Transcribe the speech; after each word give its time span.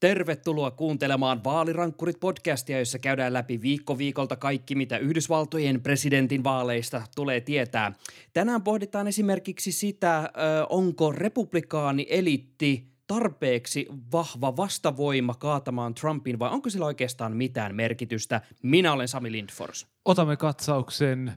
Tervetuloa 0.00 0.70
kuuntelemaan 0.70 1.44
Vaalirankkurit 1.44 2.20
podcastia, 2.20 2.78
jossa 2.78 2.98
käydään 2.98 3.32
läpi 3.32 3.62
viikko 3.62 3.98
viikolta 3.98 4.36
kaikki, 4.36 4.74
mitä 4.74 4.98
Yhdysvaltojen 4.98 5.80
presidentin 5.82 6.44
vaaleista 6.44 7.02
tulee 7.16 7.40
tietää. 7.40 7.92
Tänään 8.32 8.62
pohditaan 8.62 9.06
esimerkiksi 9.06 9.72
sitä, 9.72 10.30
onko 10.68 11.12
republikaani 11.12 12.06
elitti 12.10 12.89
tarpeeksi 13.10 13.86
vahva 14.12 14.56
vastavoima 14.56 15.34
kaatamaan 15.34 15.94
Trumpin 15.94 16.38
vai 16.38 16.50
onko 16.50 16.70
sillä 16.70 16.86
oikeastaan 16.86 17.36
mitään 17.36 17.74
merkitystä? 17.74 18.40
Minä 18.62 18.92
olen 18.92 19.08
Sami 19.08 19.32
Lindfors. 19.32 19.86
Otamme 20.04 20.36
katsauksen 20.36 21.32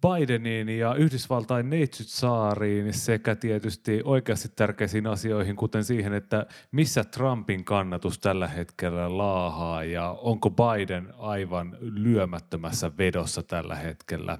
Bidenin 0.00 0.68
ja 0.68 0.94
Yhdysvaltain 0.94 1.70
neitsyt-saariin 1.70 2.92
sekä 2.94 3.36
tietysti 3.36 4.00
oikeasti 4.04 4.48
tärkeisiin 4.56 5.06
asioihin, 5.06 5.56
kuten 5.56 5.84
siihen, 5.84 6.12
että 6.12 6.46
missä 6.72 7.04
Trumpin 7.04 7.64
kannatus 7.64 8.18
tällä 8.18 8.48
hetkellä 8.48 9.18
laahaa 9.18 9.84
ja 9.84 10.10
onko 10.10 10.50
Biden 10.50 11.14
aivan 11.18 11.76
lyömättömässä 11.80 12.90
vedossa 12.98 13.42
tällä 13.42 13.74
hetkellä. 13.74 14.38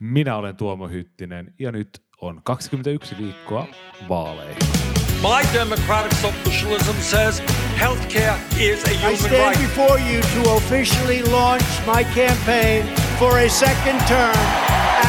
Minä 0.00 0.36
olen 0.36 0.56
Tuomo 0.56 0.88
Hyttinen 0.88 1.54
ja 1.58 1.72
nyt 1.72 2.02
on 2.20 2.40
21 2.44 3.14
viikkoa 3.18 3.66
vaaleihin. 4.08 5.07
My 5.22 5.42
democratic 5.52 6.12
socialism 6.12 6.94
says 6.96 7.40
healthcare 7.74 8.38
is 8.56 8.84
a 8.84 8.90
human 8.90 9.02
right. 9.02 9.12
I 9.12 9.16
stand 9.16 9.56
right. 9.56 9.58
before 9.58 9.98
you 9.98 10.22
to 10.22 10.54
officially 10.54 11.22
launch 11.22 11.64
my 11.84 12.04
campaign 12.04 12.86
for 13.18 13.40
a 13.40 13.48
second 13.50 13.98
term 14.06 14.36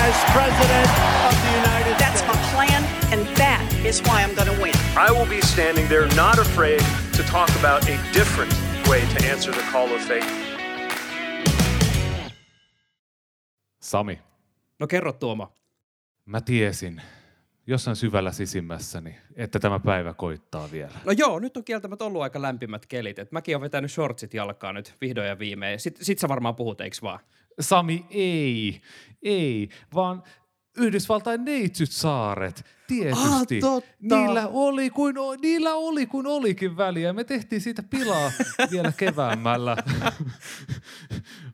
as 0.01 0.15
president 0.33 0.89
of 1.29 1.33
the 1.45 1.51
United 1.61 1.95
That's 2.01 2.21
States. 2.21 2.31
That's 2.31 2.53
my 2.55 2.65
plan, 2.65 2.83
and 3.13 3.37
that 3.37 3.61
is 3.85 4.01
why 4.01 4.23
I'm 4.23 4.33
going 4.33 4.47
to 4.47 4.59
win. 4.59 4.73
I 4.97 5.11
will 5.11 5.27
be 5.27 5.41
standing 5.41 5.87
there 5.87 6.07
not 6.15 6.39
afraid 6.39 6.81
to 7.13 7.21
talk 7.29 7.49
about 7.59 7.87
a 7.87 7.97
different 8.11 8.51
way 8.89 9.01
to 9.01 9.25
answer 9.25 9.51
the 9.51 9.61
call 9.71 9.93
of 9.93 10.01
faith. 10.01 10.25
Sami. 13.79 14.19
No 14.79 14.87
kerro 14.87 15.13
Tuomo. 15.13 15.53
Mä 16.25 16.41
tiesin, 16.41 17.01
jossain 17.69 17.95
syvällä 17.95 18.31
sisimmässäni, 18.31 19.15
että 19.35 19.59
tämä 19.59 19.79
päivä 19.79 20.13
koittaa 20.13 20.71
vielä. 20.71 20.93
No 21.05 21.11
joo, 21.11 21.39
nyt 21.39 21.57
on 21.57 21.63
kieltämättä 21.63 22.05
ollut 22.05 22.21
aika 22.21 22.41
lämpimät 22.41 22.85
kelit. 22.85 23.19
Et 23.19 23.31
mäkin 23.31 23.55
olen 23.55 23.61
vetänyt 23.61 23.91
shortsit 23.91 24.33
jalkaan 24.33 24.75
nyt 24.75 24.95
vihdoin 25.01 25.27
ja 25.27 25.39
viimein. 25.39 25.79
Sitten 25.79 26.05
sit 26.05 26.19
sä 26.19 26.27
varmaan 26.27 26.55
puhut, 26.55 26.81
eikö 26.81 26.97
vaan? 27.01 27.19
Sami, 27.59 28.05
ei. 28.09 28.81
Ei, 29.23 29.69
vaan 29.93 30.23
Yhdysvaltain 30.77 31.45
neitsyt 31.45 31.91
saaret, 31.91 32.65
tietysti. 32.89 33.61
Ah, 33.63 33.83
niillä, 34.01 34.47
oli 34.47 34.89
kuin, 34.89 35.15
niillä 35.41 35.73
oli 35.73 36.05
kuin 36.05 36.27
olikin 36.27 36.77
väliä. 36.77 37.13
Me 37.13 37.23
tehtiin 37.23 37.61
siitä 37.61 37.83
pilaa 37.83 38.31
vielä 38.71 38.91
keväämällä. 38.97 39.77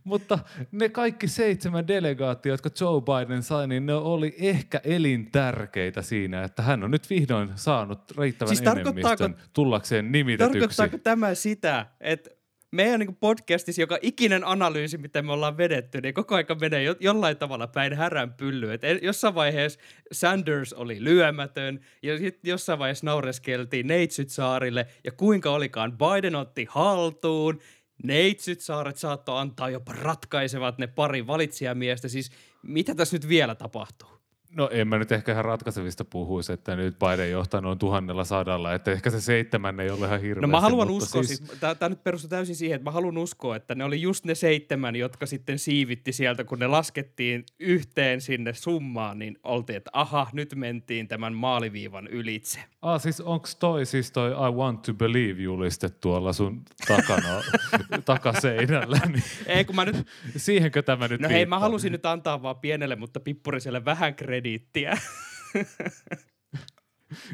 Mutta 0.03 0.39
ne 0.72 0.89
kaikki 0.89 1.28
seitsemän 1.28 1.88
delegaattia, 1.88 2.53
jotka 2.53 2.69
Joe 2.81 3.02
Biden 3.02 3.44
sai, 3.44 3.67
niin 3.67 3.86
ne 3.86 3.94
oli 3.94 4.36
ehkä 4.38 4.81
elintärkeitä 4.83 6.02
siinä, 6.02 6.44
että 6.44 6.63
hän 6.63 6.83
on 6.83 6.91
nyt 6.91 7.09
vihdoin 7.09 7.50
saanut 7.56 8.00
riittävän 8.17 8.56
siis 8.56 8.69
enemmistön 8.69 9.36
tullakseen 9.53 10.11
nimitetyksi. 10.11 10.59
Tarkoittaako 10.59 10.97
tämä 10.97 11.36
sitä, 11.36 11.86
että 12.02 12.30
meidän 12.76 13.00
niin 13.00 13.16
podcastissa 13.16 13.81
joka 13.81 13.98
ikinen 14.02 14.48
analyysi, 14.48 14.98
mitä 14.98 15.22
me 15.22 15.31
ollaan 15.31 15.58
vedetty, 15.58 16.02
niin 16.02 16.14
koko 16.14 16.36
aika 16.36 16.56
menee 16.56 16.84
jo, 16.84 16.95
jollain 17.00 17.38
tavalla 17.38 17.68
päin 17.68 17.94
härän 17.94 18.34
pylly. 18.34 18.73
Et 18.73 18.81
jossain 19.02 19.36
vaiheessa 19.36 19.80
Sanders 20.12 20.73
oli 20.73 21.03
lyömätön, 21.03 21.80
ja 22.03 22.18
sitten 22.18 22.50
jossain 22.50 22.80
vaiheessa 22.80 23.06
naureskeltiin 23.06 23.88
Neitsyt 23.88 24.30
saarille, 24.30 24.88
ja 25.03 25.12
kuinka 25.12 25.52
olikaan, 25.52 25.98
Biden 25.98 26.36
otti 26.36 26.68
haltuun, 26.70 27.59
Neitsyt 28.03 28.62
saaret 28.62 28.98
saattoi 28.98 29.40
antaa 29.40 29.70
jopa 29.70 29.94
ratkaisevat 29.94 30.78
ne 30.78 30.88
pari 30.88 31.28
valitsijamiestä. 31.28 32.08
Siis 32.08 32.31
mitä 32.64 32.96
tässä 32.96 33.16
nyt 33.16 33.28
vielä 33.28 33.56
tapahtuu? 33.56 34.15
No 34.56 34.70
en 34.72 34.88
mä 34.88 34.98
nyt 34.98 35.12
ehkä 35.12 35.32
ihan 35.32 35.46
ratkaisevista 35.46 36.06
puhuisi, 36.06 36.54
että 36.54 36.76
nyt 36.76 36.96
Biden 37.00 37.32
johtaa 37.32 37.62
noin 37.62 37.80
tuhannella 37.80 38.24
sadalla, 38.24 38.74
että 38.74 38.92
ehkä 38.92 39.10
se 39.10 39.22
seitsemän 39.22 39.80
ei 39.80 39.90
ole 39.90 40.06
ihan 40.06 40.22
hirveästi. 40.22 40.42
No 40.42 40.48
mä 40.48 40.62
haluan 40.62 40.90
uskoa, 40.90 41.24
siis... 41.24 41.44
siis 41.48 41.60
tämä 41.60 41.90
nyt 41.90 42.04
perustuu 42.04 42.30
täysin 42.30 42.56
siihen, 42.56 42.76
että 42.76 42.84
mä 42.84 42.92
haluan 42.92 43.18
uskoa, 43.18 43.56
että 43.56 43.76
ne 43.76 43.84
oli 43.84 44.02
just 44.02 44.26
ne 44.26 44.36
seitsemän, 44.36 44.96
jotka 44.96 45.26
sitten 45.26 45.60
siivitti 45.60 46.14
sieltä, 46.14 46.44
kun 46.44 46.60
ne 46.60 46.68
laskettiin 46.68 47.46
yhteen 47.60 48.22
sinne 48.22 48.54
summaan, 48.54 49.20
niin 49.20 49.40
oltiin, 49.44 49.78
että 49.78 49.92
aha, 49.94 50.28
nyt 50.34 50.56
mentiin 50.56 51.08
tämän 51.08 51.34
maaliviivan 51.34 52.08
ylitse. 52.08 52.60
Ah, 52.82 53.02
siis 53.02 53.22
onko 53.22 53.48
toi 53.60 53.86
siis 53.86 54.12
toi 54.12 54.32
I 54.32 54.52
want 54.56 54.82
to 54.82 54.94
believe 54.94 55.42
juliste 55.42 55.90
tuolla 55.90 56.34
sun 56.34 56.62
takana, 56.88 57.42
takaseinällä? 58.06 59.00
Niin... 59.08 59.24
Ei, 59.48 59.66
kun 59.66 59.76
mä 59.76 59.86
nyt... 59.86 59.96
Siihenkö 60.38 60.82
tämä 60.82 61.08
nyt 61.08 61.22
No 61.22 61.30
hei, 61.30 61.46
mä 61.46 61.60
halusin 61.60 61.92
nyt 61.92 62.06
antaa 62.06 62.42
vaan 62.42 62.56
pienelle, 62.56 62.96
mutta 62.96 63.20
pippuriselle 63.20 63.86
vähän 63.86 64.16
krediittiä 64.16 64.44
krediittiä. 64.45 64.97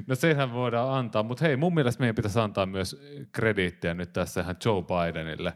No 0.07 0.16
sehän 0.16 0.53
voidaan 0.53 0.99
antaa, 0.99 1.23
mutta 1.23 1.45
hei, 1.45 1.57
mun 1.57 1.73
mielestä 1.73 2.01
meidän 2.01 2.16
pitäisi 2.16 2.39
antaa 2.39 2.66
myös 2.66 3.01
krediittiä 3.31 3.94
nyt 3.94 4.13
tässä 4.13 4.41
ihan 4.41 4.55
Joe 4.66 4.83
Bidenille. 4.83 5.53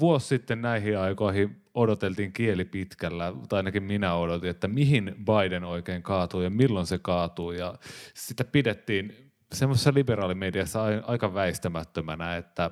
Vuosi 0.00 0.26
sitten 0.26 0.62
näihin 0.62 0.98
aikoihin 0.98 1.62
odoteltiin 1.74 2.32
kieli 2.32 2.64
pitkällä, 2.64 3.32
tai 3.48 3.56
ainakin 3.56 3.82
minä 3.82 4.14
odotin, 4.14 4.50
että 4.50 4.68
mihin 4.68 5.16
Biden 5.18 5.64
oikein 5.64 6.02
kaatuu 6.02 6.40
ja 6.40 6.50
milloin 6.50 6.86
se 6.86 6.98
kaatuu, 6.98 7.52
ja 7.52 7.74
sitä 8.14 8.44
pidettiin 8.44 9.32
semmoisessa 9.52 9.92
liberaalimediassa 9.94 10.82
aika 11.02 11.34
väistämättömänä, 11.34 12.36
että 12.36 12.70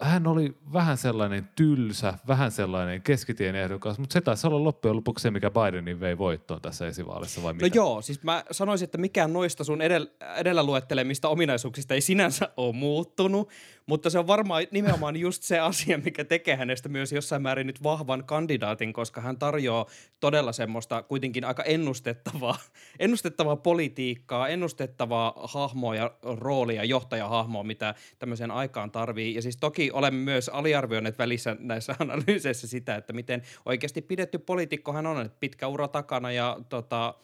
hän 0.00 0.26
oli 0.26 0.56
vähän 0.72 0.96
sellainen 0.96 1.48
tylsä, 1.56 2.14
vähän 2.28 2.50
sellainen 2.50 3.02
keskitien 3.02 3.54
ehdokas, 3.54 3.98
mutta 3.98 4.12
se 4.12 4.20
taisi 4.20 4.46
olla 4.46 4.64
loppujen 4.64 4.96
lopuksi 4.96 5.22
se, 5.22 5.30
mikä 5.30 5.50
Bidenin 5.50 6.00
vei 6.00 6.18
voittoon 6.18 6.60
tässä 6.60 6.86
esivaalissa 6.86 7.42
vai 7.42 7.52
no 7.52 7.56
mitä? 7.56 7.66
No 7.68 7.74
joo, 7.74 8.02
siis 8.02 8.22
mä 8.22 8.44
sanoisin, 8.50 8.84
että 8.84 8.98
mikään 8.98 9.32
noista 9.32 9.64
sun 9.64 9.82
edellä, 9.82 10.10
edellä 10.36 10.62
luettelemista 10.62 11.28
ominaisuuksista 11.28 11.94
ei 11.94 12.00
sinänsä 12.00 12.48
ole 12.56 12.74
muuttunut, 12.74 13.48
mutta 13.90 14.10
se 14.10 14.18
on 14.18 14.26
varmaan 14.26 14.66
nimenomaan 14.70 15.16
just 15.16 15.42
se 15.42 15.58
asia, 15.58 15.98
mikä 15.98 16.24
tekee 16.24 16.56
hänestä 16.56 16.88
myös 16.88 17.12
jossain 17.12 17.42
määrin 17.42 17.66
nyt 17.66 17.82
vahvan 17.82 18.24
kandidaatin, 18.24 18.92
koska 18.92 19.20
hän 19.20 19.38
tarjoaa 19.38 19.86
todella 20.20 20.52
semmoista 20.52 21.02
kuitenkin 21.02 21.44
aika 21.44 21.62
ennustettavaa, 21.62 22.58
ennustettavaa 22.98 23.56
politiikkaa, 23.56 24.48
ennustettavaa 24.48 25.34
hahmoa 25.44 25.94
ja 25.94 26.14
roolia, 26.22 26.84
johtajahahmoa, 26.84 27.64
mitä 27.64 27.94
tämmöiseen 28.18 28.50
aikaan 28.50 28.90
tarvii. 28.90 29.34
Ja 29.34 29.42
siis 29.42 29.56
toki 29.56 29.90
olemme 29.92 30.20
myös 30.20 30.48
aliarvioineet 30.48 31.18
välissä 31.18 31.56
näissä 31.58 31.96
analyyseissä 31.98 32.68
sitä, 32.68 32.96
että 32.96 33.12
miten 33.12 33.42
oikeasti 33.66 34.02
pidetty 34.02 34.38
poliitikko 34.38 34.92
hän 34.92 35.06
on, 35.06 35.26
että 35.26 35.36
pitkä 35.40 35.66
ura 35.66 35.88
takana 35.88 36.32
ja 36.32 36.58
tota, 36.68 37.14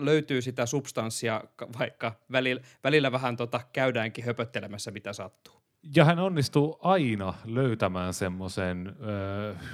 löytyy 0.00 0.42
sitä 0.42 0.66
substanssia, 0.66 1.44
vaikka 1.78 2.12
välillä, 2.32 2.62
välillä 2.84 3.12
vähän 3.12 3.36
tota, 3.36 3.60
käydäänkin 3.72 4.24
höpöttelemässä, 4.24 4.90
mitä 4.90 5.12
sattuu. 5.12 5.67
Ja 5.94 6.04
hän 6.04 6.18
onnistuu 6.18 6.78
aina 6.82 7.34
löytämään 7.44 8.14
semmoisen 8.14 8.96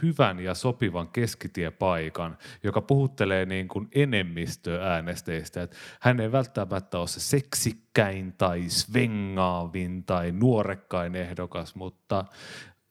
hyvän 0.03 0.41
ja 0.41 0.55
sopivan 0.55 1.09
keskitiepaikan, 1.09 2.39
joka 2.63 2.81
puhuttelee 2.81 3.47
niin 3.47 3.69
kuin 3.69 3.89
enemmistöäänestäjistä. 3.95 5.63
Että 5.63 5.77
hän 6.01 6.21
ei 6.21 6.33
välttämättä 6.33 6.99
ole 6.99 7.07
se 7.07 7.21
seksikkäin 7.21 8.35
tai 8.39 8.69
svengaavin 8.69 10.05
tai 10.05 10.33
nuorekkain 10.33 11.15
ehdokas, 11.15 11.75
mutta 11.75 12.25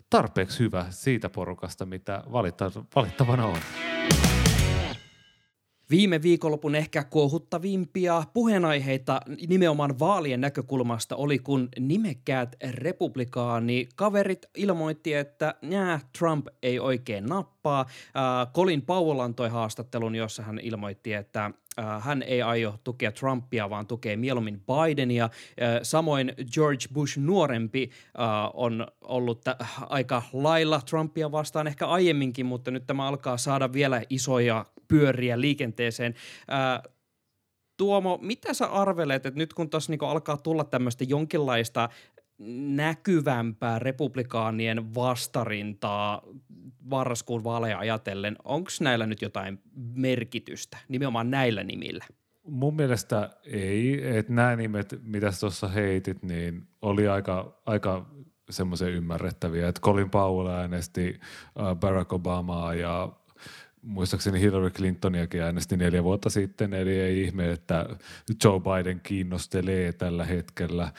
tarpeeksi 0.09 0.59
hyvä 0.59 0.85
siitä 0.90 1.29
porukasta, 1.29 1.85
mitä 1.85 2.23
valittavana 2.96 3.46
on. 3.46 3.57
Viime 5.89 6.21
viikonlopun 6.21 6.75
ehkä 6.75 7.03
kuohuttavimpia 7.03 8.23
puheenaiheita 8.33 9.21
nimenomaan 9.49 9.99
vaalien 9.99 10.41
näkökulmasta 10.41 11.16
oli, 11.16 11.39
kun 11.39 11.69
nimekkäät 11.79 12.55
republikaani 12.71 13.89
kaverit 13.95 14.45
ilmoitti, 14.57 15.13
että 15.13 15.55
nää, 15.61 15.99
Trump 16.19 16.47
ei 16.63 16.79
oikein 16.79 17.25
nappaa. 17.25 17.53
Äh, 17.65 18.53
Colin 18.53 18.81
Powell 18.81 19.19
antoi 19.19 19.49
haastattelun, 19.49 20.15
jossa 20.15 20.43
hän 20.43 20.59
ilmoitti, 20.59 21.13
että 21.13 21.51
äh, 21.79 22.03
hän 22.03 22.23
ei 22.23 22.41
aio 22.41 22.75
tukea 22.83 23.11
Trumpia, 23.11 23.69
vaan 23.69 23.87
tukee 23.87 24.15
mieluummin 24.15 24.61
Bidenia. 24.61 25.23
Äh, 25.25 25.29
samoin 25.83 26.33
George 26.53 26.85
Bush 26.93 27.17
nuorempi 27.17 27.89
äh, 28.19 28.51
on 28.53 28.87
ollut 29.01 29.41
t- 29.41 29.65
aika 29.89 30.21
lailla 30.33 30.81
Trumpia 30.89 31.31
vastaan 31.31 31.67
ehkä 31.67 31.87
aiemminkin, 31.87 32.45
mutta 32.45 32.71
nyt 32.71 32.87
tämä 32.87 33.07
alkaa 33.07 33.37
saada 33.37 33.73
vielä 33.73 34.01
isoja 34.09 34.65
pyöriä 34.87 35.41
liikenteeseen. 35.41 36.15
Ää, 36.47 36.83
Tuomo, 37.77 38.19
mitä 38.21 38.53
sä 38.53 38.65
arvelet, 38.65 39.25
että 39.25 39.39
nyt 39.39 39.53
kun 39.53 39.69
tuossa 39.69 39.91
niinku 39.91 40.05
alkaa 40.05 40.37
tulla 40.37 40.63
tämmöistä 40.63 41.03
jonkinlaista 41.03 41.89
näkyvämpää 42.76 43.80
republikaanien 43.80 44.96
vastarintaa 44.96 46.22
varraskuun 46.90 47.44
vaaleja 47.44 47.80
ajatellen, 47.80 48.35
onko 48.44 48.70
näillä 48.82 49.06
nyt 49.06 49.22
jotain 49.22 49.59
merkitystä, 49.96 50.78
nimenomaan 50.88 51.32
näillä 51.32 51.64
nimillä? 51.64 52.06
Mun 52.47 52.76
mielestä 52.76 53.30
ei, 53.46 54.18
että 54.18 54.34
nämä 54.34 54.56
nimet, 54.56 55.00
mitä 55.03 55.32
tuossa 55.40 55.68
heitit, 55.68 56.24
niin 56.24 56.68
oli 56.82 57.08
aika, 57.08 57.62
aika 57.66 58.06
semmoisia 58.50 58.88
ymmärrettäviä, 58.88 59.68
että 59.68 59.82
Colin 59.82 60.09
Powell 60.09 60.47
äänesti 60.47 61.20
Barack 61.80 62.14
Obamaa 62.14 62.74
ja 62.74 63.12
muistaakseni 63.84 64.40
Hillary 64.40 64.70
Clintoniakin 64.70 65.41
äänesti 65.41 65.78
neljä 65.78 66.03
vuotta 66.03 66.30
sitten, 66.30 66.74
eli 66.74 67.00
ei 67.00 67.22
ihme, 67.22 67.52
että 67.52 67.85
Joe 68.44 68.59
Biden 68.59 69.00
kiinnostelee 69.00 69.94
tällä 69.94 70.26
hetkellä. 70.26 70.91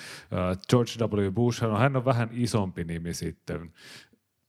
George 0.70 0.92
W. 1.00 1.32
Bush, 1.32 1.62
no 1.62 1.78
hän 1.78 1.96
on 1.96 2.04
vähän 2.04 2.28
isompi 2.32 2.84
nimi 2.84 3.14
sitten. 3.14 3.72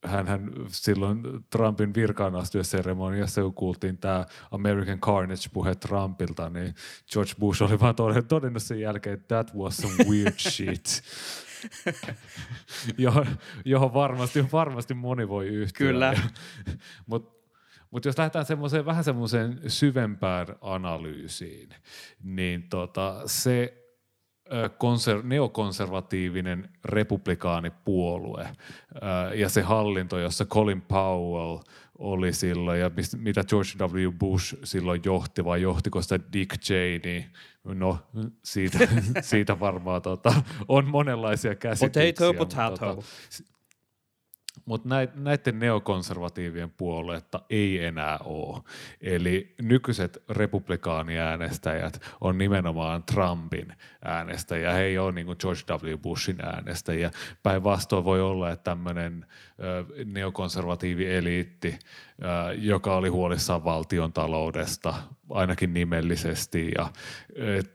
Hän, 0.06 0.26
hän 0.26 0.50
silloin 0.68 1.22
Trumpin 1.50 1.94
virkaanastujaseremoniassa, 1.94 3.42
kun 3.42 3.54
kuultiin 3.54 3.98
tämä 3.98 4.26
American 4.50 5.00
Carnage-puhe 5.00 5.74
Trumpilta, 5.74 6.50
niin 6.50 6.74
George 7.12 7.32
Bush 7.38 7.62
oli 7.62 7.80
vaan 7.80 7.94
todennut 8.28 8.62
sen 8.62 8.80
jälkeen, 8.80 9.14
että 9.14 9.34
that 9.34 9.56
was 9.56 9.76
some 9.76 10.04
weird 10.04 10.38
shit. 10.50 11.02
johon, 12.98 13.26
johon 13.64 13.94
varmasti, 13.94 14.52
varmasti 14.52 14.94
moni 14.94 15.28
voi 15.28 15.46
yhtyä. 15.46 15.86
Kyllä. 15.86 16.14
Mutta 17.06 17.35
mutta 17.96 18.08
jos 18.08 18.18
lähdetään 18.18 18.44
semmoiseen 18.44 18.86
vähän 18.86 19.04
semmoiseen 19.04 19.60
syvempään 19.66 20.46
analyysiin, 20.60 21.68
niin 22.22 22.62
tota, 22.68 23.22
se 23.26 23.84
konser- 24.68 25.22
neokonservatiivinen 25.22 26.68
republikaanipuolue 26.84 28.48
ja 29.34 29.48
se 29.48 29.62
hallinto, 29.62 30.18
jossa 30.18 30.44
Colin 30.44 30.82
Powell 30.82 31.58
oli 31.98 32.32
silloin 32.32 32.80
ja 32.80 32.90
mitä 33.16 33.44
George 33.44 33.70
W. 33.78 34.12
Bush 34.18 34.56
silloin 34.64 35.00
johti 35.04 35.44
vai 35.44 35.62
johtiko 35.62 36.02
sitä 36.02 36.20
Dick 36.32 36.60
Cheney, 36.60 37.22
no 37.64 37.98
siitä, 38.44 38.78
siitä 39.20 39.60
varmaan 39.60 40.02
tota, 40.02 40.34
on 40.68 40.88
monenlaisia 40.88 41.54
käsityksiä. 41.54 42.32
Potato, 42.32 42.74
potato. 42.74 42.94
Tota, 42.94 43.55
mutta 44.66 44.88
näiden 45.14 45.58
neokonservatiivien 45.58 46.70
puoluetta 46.70 47.40
ei 47.50 47.84
enää 47.84 48.18
ole. 48.24 48.62
Eli 49.00 49.54
nykyiset 49.62 50.22
republikaaniäänestäjät 50.30 52.02
on 52.20 52.38
nimenomaan 52.38 53.02
Trumpin 53.02 53.72
äänestäjiä. 54.04 54.72
He 54.72 54.82
ei 54.82 54.98
ole 54.98 55.12
niin 55.12 55.26
kuin 55.26 55.38
George 55.40 55.60
W. 55.70 55.98
Bushin 55.98 56.44
äänestäjiä. 56.44 57.10
Päinvastoin 57.42 58.04
voi 58.04 58.20
olla, 58.20 58.50
että 58.50 58.64
tämmöinen 58.64 59.26
neokonservatiivi 60.04 61.14
eliitti, 61.14 61.78
joka 62.58 62.96
oli 62.96 63.08
huolissaan 63.08 63.64
valtion 63.64 64.12
taloudesta, 64.12 64.94
ainakin 65.30 65.74
nimellisesti, 65.74 66.70
ja 66.78 66.90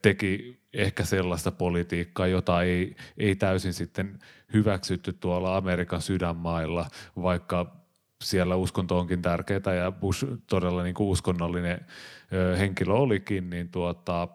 teki 0.02 0.62
ehkä 0.74 1.04
sellaista 1.04 1.52
politiikkaa, 1.52 2.28
jota 2.28 2.62
ei, 2.62 2.96
ei 3.18 3.36
täysin 3.36 3.74
sitten 3.74 4.20
hyväksytty 4.54 5.14
tuolla 5.14 5.58
Amerikan 5.58 6.02
sydänmailla, 6.02 6.86
vaikka 7.22 7.76
siellä 8.24 8.56
uskonto 8.56 9.00
onkin 9.00 9.22
tärkeää 9.22 9.76
ja 9.84 9.92
Bush 9.92 10.26
todella 10.48 10.84
niin 10.84 10.94
kuin 10.94 11.08
uskonnollinen 11.08 11.86
henkilö 12.60 12.94
olikin, 12.94 13.50
niin 13.50 13.70
tuota, 13.70 14.28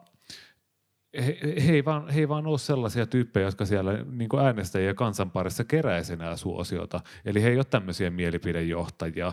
he, 1.26 1.38
he, 1.66 1.72
ei 1.72 1.84
vaan, 1.84 2.08
he 2.08 2.20
ei 2.20 2.28
vaan 2.28 2.46
ole 2.46 2.58
sellaisia 2.58 3.06
tyyppejä, 3.06 3.46
jotka 3.46 3.64
siellä 3.64 3.92
niin 4.10 4.28
kuin 4.28 4.44
äänestäjiä 4.44 4.94
kansan 4.94 5.30
parissa 5.30 5.64
keräisi 5.64 6.12
enää 6.12 6.36
suosiota. 6.36 7.00
Eli 7.24 7.42
he 7.42 7.48
ei 7.48 7.56
ole 7.56 7.64
tämmöisiä 7.64 8.10
mielipidejohtajia. 8.10 9.32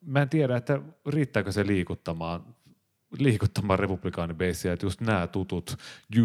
Mä 0.00 0.22
en 0.22 0.28
tiedä, 0.28 0.56
että 0.56 0.80
riittääkö 1.06 1.52
se 1.52 1.66
liikuttamaan 1.66 2.44
liikuttamaan 3.18 3.78
republikaanibeissiä, 3.78 4.72
että 4.72 4.86
just 4.86 5.00
nämä 5.00 5.26
tutut 5.26 5.76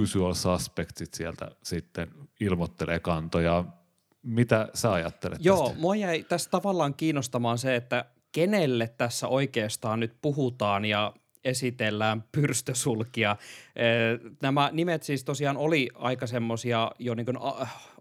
usual 0.02 0.34
suspectsit 0.34 1.14
sieltä 1.14 1.52
sitten 1.64 2.12
ilmoittelee 2.40 3.00
kantoja. 3.00 3.66
Mitä 4.24 4.70
sä 4.74 4.94
ajattelet 4.94 5.46
Joo, 5.46 5.64
tästä? 5.64 5.82
mua 5.82 5.96
jäi 5.96 6.24
tässä 6.24 6.50
tavallaan 6.50 6.94
kiinnostamaan 6.94 7.58
se, 7.58 7.76
että 7.76 8.06
kenelle 8.32 8.88
tässä 8.98 9.28
oikeastaan 9.28 10.00
nyt 10.00 10.14
puhutaan 10.22 10.86
ja 10.86 11.14
esitellään 11.44 12.24
pyrstösulkia. 12.32 13.36
Nämä 14.42 14.70
nimet 14.74 15.04
siis 15.04 15.24
tosiaan 15.24 15.58
oli 15.58 15.90
aika 15.96 16.28
semmoisia 16.28 16.92
jo 17.00 17.16
niin 17.16 17.26
kuin 17.26 17.38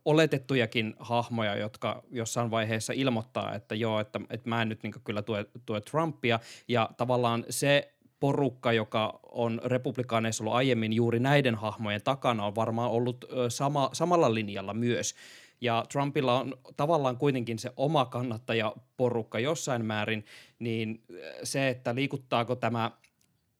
oletettujakin 0.05 0.95
hahmoja, 0.99 1.57
jotka 1.57 2.03
jossain 2.11 2.51
vaiheessa 2.51 2.93
ilmoittaa, 2.97 3.55
että 3.55 3.75
joo, 3.75 4.01
että, 4.01 4.21
että 4.31 4.49
mä 4.49 4.63
en 4.63 4.69
nyt 4.69 4.83
niin 4.83 4.95
kyllä 5.05 5.23
tue, 5.23 5.47
tue 5.67 5.81
Trumpia. 5.81 6.41
Ja 6.69 6.91
tavallaan 6.97 7.45
se 7.51 7.96
porukka, 8.21 8.73
joka 8.73 9.21
on 9.23 9.61
republikaaneissa 9.65 10.45
ollut 10.45 10.55
aiemmin 10.55 10.93
juuri 10.93 11.21
näiden 11.21 11.55
hahmojen 11.55 12.03
takana, 12.05 12.47
on 12.47 12.55
varmaan 12.55 12.91
ollut 12.91 13.25
sama, 13.49 13.91
samalla 13.93 14.35
linjalla 14.35 14.75
myös. 14.75 15.15
Ja 15.61 15.85
Trumpilla 15.93 16.41
on 16.41 16.55
tavallaan 16.77 17.17
kuitenkin 17.17 17.59
se 17.59 17.73
oma 17.77 18.05
kannattajaporukka 18.05 19.39
jossain 19.39 19.85
määrin, 19.85 20.25
niin 20.59 21.03
se, 21.43 21.69
että 21.69 21.95
liikuttaako 21.95 22.57
tämä 22.57 22.91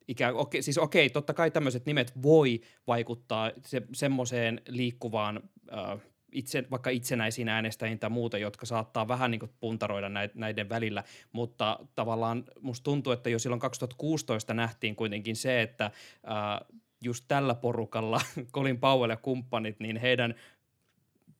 ikään 0.07 0.35
okei, 0.35 0.61
siis 0.61 0.77
okei, 0.77 1.09
totta 1.09 1.33
kai 1.33 1.51
tämmöiset 1.51 1.85
nimet 1.85 2.23
voi 2.23 2.61
vaikuttaa 2.87 3.51
se, 3.65 3.81
semmoiseen 3.93 4.61
liikkuvaan 4.67 5.41
äh, 5.73 5.99
itse, 6.31 6.63
vaikka 6.71 6.89
itsenäisiin 6.89 7.49
äänestäjiin 7.49 7.99
tai 7.99 8.09
muuta, 8.09 8.37
jotka 8.37 8.65
saattaa 8.65 9.07
vähän 9.07 9.31
niin 9.31 9.49
puntaroida 9.59 10.09
näiden 10.33 10.69
välillä, 10.69 11.03
mutta 11.31 11.79
tavallaan 11.95 12.43
musta 12.61 12.83
tuntuu, 12.83 13.13
että 13.13 13.29
jo 13.29 13.39
silloin 13.39 13.59
2016 13.59 14.53
nähtiin 14.53 14.95
kuitenkin 14.95 15.35
se, 15.35 15.61
että 15.61 15.91
ää, 16.23 16.61
just 17.03 17.25
tällä 17.27 17.55
porukalla, 17.55 18.21
Colin 18.53 18.79
Powell 18.79 19.09
ja 19.09 19.17
kumppanit, 19.17 19.79
niin 19.79 19.97
heidän 19.97 20.35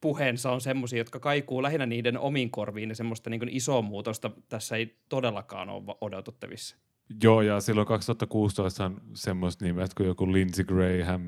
puheensa 0.02 0.52
on 0.52 0.62
semmoisia, 0.62 1.00
jotka 1.00 1.20
kaikuu 1.20 1.64
lähinnä 1.64 1.86
niiden 1.86 2.20
omiin 2.20 2.52
korviin 2.52 2.90
ja 2.90 2.96
semmoista 2.96 3.30
niin 3.30 3.50
isoa 3.50 3.82
muutosta 3.82 4.32
tässä 4.50 4.76
ei 4.76 4.98
todellakaan 5.10 5.70
ole 5.70 5.96
odotettavissa. 6.02 6.78
Joo, 7.24 7.42
ja 7.42 7.60
silloin 7.60 7.88
2016 7.88 8.92
semmoista 9.14 9.66
nimet 9.66 9.94
kuin 9.94 10.08
joku 10.08 10.34
Lindsey 10.34 10.66
Graham 10.66 11.22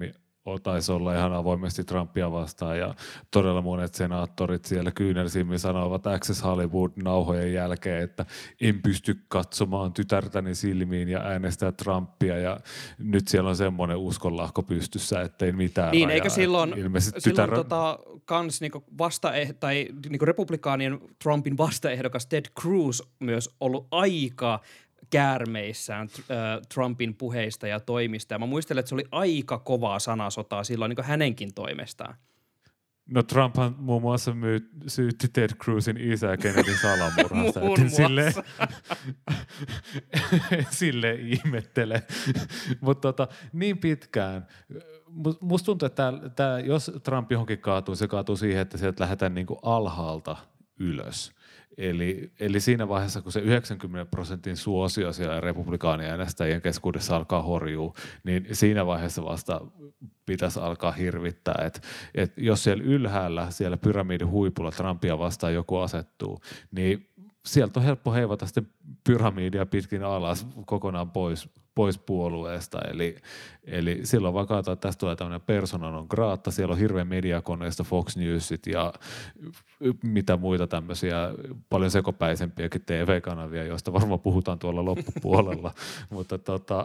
taisi 0.58 0.92
olla 0.92 1.16
ihan 1.16 1.34
avoimesti 1.34 1.84
Trumpia 1.84 2.32
vastaan 2.32 2.80
ja 2.80 2.96
todella 3.32 3.62
monet 3.62 3.96
senaattorit 3.96 4.66
siellä 4.66 4.92
kyynelsimmin 4.92 5.60
sanoivat 5.60 6.08
Access 6.08 6.44
Hollywood-nauhojen 6.44 7.54
jälkeen, 7.54 8.04
että 8.04 8.26
en 8.62 8.82
pysty 8.82 9.20
katsomaan 9.28 9.94
tytärtäni 9.94 10.56
silmiin 10.56 11.10
ja 11.10 11.22
äänestää 11.22 11.72
Trumpia 11.72 12.38
ja 12.38 12.60
nyt 12.98 13.28
siellä 13.28 13.50
on 13.50 13.56
semmoinen 13.56 13.98
uskonlahko 13.98 14.64
pystyssä, 14.64 15.22
ettei 15.22 15.52
mitään 15.52 15.92
Niin, 15.92 16.10
eikö 16.10 16.30
silloin, 16.30 16.70
silloin 16.70 17.24
tytär... 17.24 17.52
tota, 17.56 18.00
kans 18.26 18.62
niinku 18.62 18.84
vasta, 18.98 19.32
tai 19.60 19.88
niinku 20.10 20.26
republikaanien 20.26 21.00
Trumpin 21.24 21.58
vastaehdokas 21.58 22.26
Ted 22.26 22.46
Cruz 22.62 23.02
myös 23.20 23.56
ollut 23.60 23.88
aika 23.92 24.60
käärmeissään 25.10 26.08
äh, 26.18 26.28
Trumpin 26.74 27.16
puheista 27.16 27.68
ja 27.68 27.80
toimista. 27.80 28.34
Ja 28.34 28.40
mä 28.40 28.46
muistelen, 28.46 28.80
että 28.80 28.90
se 28.90 28.96
oli 28.96 29.06
aika 29.12 29.58
kovaa 29.58 30.00
sanasotaa 30.00 30.64
silloin 30.64 30.90
niin 30.90 31.06
hänenkin 31.06 31.54
toimestaan. 31.54 32.16
No 33.10 33.24
Trumphan 33.24 33.76
muun 33.78 34.02
muassa 34.02 34.34
myy, 34.34 34.70
syytti 34.88 35.28
Ted 35.34 35.50
Cruzin 35.64 35.98
isää 35.98 36.38
Kennedyn 36.38 36.78
salamurhasta. 36.78 37.60
sille, 37.98 38.34
sille 40.80 41.14
ihmettele. 41.14 42.04
Mutta 42.82 43.02
tota, 43.02 43.34
niin 43.54 43.78
pitkään. 43.78 44.48
Musta 45.42 45.66
tuntuu, 45.66 45.86
että 45.86 46.12
tää, 46.12 46.30
tää, 46.30 46.60
jos 46.60 46.92
Trump 47.04 47.32
johonkin 47.32 47.60
kaatuu, 47.60 47.96
se 47.96 48.08
kaatuu 48.08 48.36
siihen, 48.36 48.62
että 48.62 48.78
sieltä 48.78 49.04
lähdetään 49.04 49.36
niinku 49.36 49.60
alhaalta 49.62 50.38
ylös. 50.80 51.39
Eli, 51.78 52.32
eli 52.40 52.60
siinä 52.60 52.88
vaiheessa, 52.88 53.22
kun 53.22 53.32
se 53.32 53.40
90 53.40 54.12
prosentin 54.12 54.58
suosio 54.58 55.14
siellä 55.14 55.42
republikaaniäänestäjien 55.42 56.62
keskuudessa 56.62 57.16
alkaa 57.16 57.42
horjua, 57.42 57.94
niin 58.24 58.48
siinä 58.52 58.86
vaiheessa 58.86 59.24
vasta 59.24 59.62
pitäisi 60.26 60.60
alkaa 60.60 60.92
hirvittää, 60.92 61.64
että 61.66 61.82
et 62.16 62.34
jos 62.38 62.64
siellä 62.64 62.84
ylhäällä, 62.84 63.48
siellä 63.50 63.78
pyramidin 63.78 64.30
huipulla 64.30 64.72
Trumpia 64.72 65.20
vastaan 65.20 65.54
joku 65.54 65.78
asettuu, 65.78 66.42
niin 66.72 67.10
sieltä 67.46 67.80
on 67.80 67.86
helppo 67.86 68.14
heivata 68.14 68.46
sitten 68.46 68.68
pyramidia 69.04 69.66
pitkin 69.66 70.04
alas 70.04 70.48
kokonaan 70.66 71.12
pois, 71.12 71.50
pois 71.76 71.98
puolueesta. 71.98 72.80
Eli, 72.92 73.16
eli 73.64 74.00
silloin 74.04 74.34
vaan 74.34 74.48
katsotaan, 74.48 74.74
että 74.74 74.88
tästä 74.88 75.00
tulee 75.00 75.16
tämmöinen 75.16 75.42
persona 75.42 75.92
non 75.92 76.06
grata. 76.10 76.52
Siellä 76.52 76.74
on 76.74 76.80
hirveän 76.80 77.08
mediakoneista 77.08 77.84
Fox 77.84 78.18
Newsit 78.18 78.68
ja 78.68 78.94
mitä 80.04 80.38
muita 80.38 80.68
tämmöisiä 80.68 81.18
paljon 81.70 81.92
sekopäisempiäkin 81.92 82.82
TV-kanavia, 82.86 83.64
joista 83.64 83.94
varmaan 83.94 84.20
puhutaan 84.20 84.60
tuolla 84.60 84.86
loppupuolella. 84.86 85.74
Mutta 86.10 86.38
tota, 86.38 86.84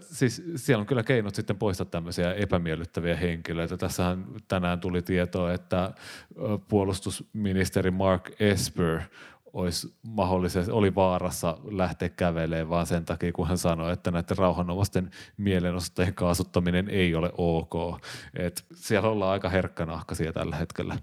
siis 0.00 0.42
siellä 0.56 0.80
on 0.80 0.86
kyllä 0.86 1.02
keinot 1.02 1.34
sitten 1.34 1.58
poistaa 1.58 1.86
tämmöisiä 1.86 2.32
epämiellyttäviä 2.34 3.16
henkilöitä. 3.16 3.76
Tässähän 3.76 4.24
tänään 4.48 4.80
tuli 4.80 5.02
tietoa, 5.02 5.52
että 5.52 5.92
puolustusministeri 6.68 7.90
Mark 7.90 8.30
Esper 8.40 9.00
olisi 9.52 9.94
mahdollisesti, 10.02 10.72
oli 10.72 10.94
vaarassa 10.94 11.58
lähteä 11.64 12.08
kävelemään 12.08 12.68
vaan 12.68 12.86
sen 12.86 13.04
takia, 13.04 13.32
kun 13.32 13.48
hän 13.48 13.58
sanoi, 13.58 13.92
että 13.92 14.10
näiden 14.10 14.38
rauhanomaisten 14.38 15.10
mielenosoittajien 15.36 16.14
kaasuttaminen 16.14 16.88
ei 16.88 17.14
ole 17.14 17.32
ok. 17.36 18.00
Et 18.34 18.64
siellä 18.74 19.08
ollaan 19.08 19.32
aika 19.32 19.48
herkkänahkaisia 19.48 20.32
tällä 20.32 20.56
hetkellä. 20.56 20.98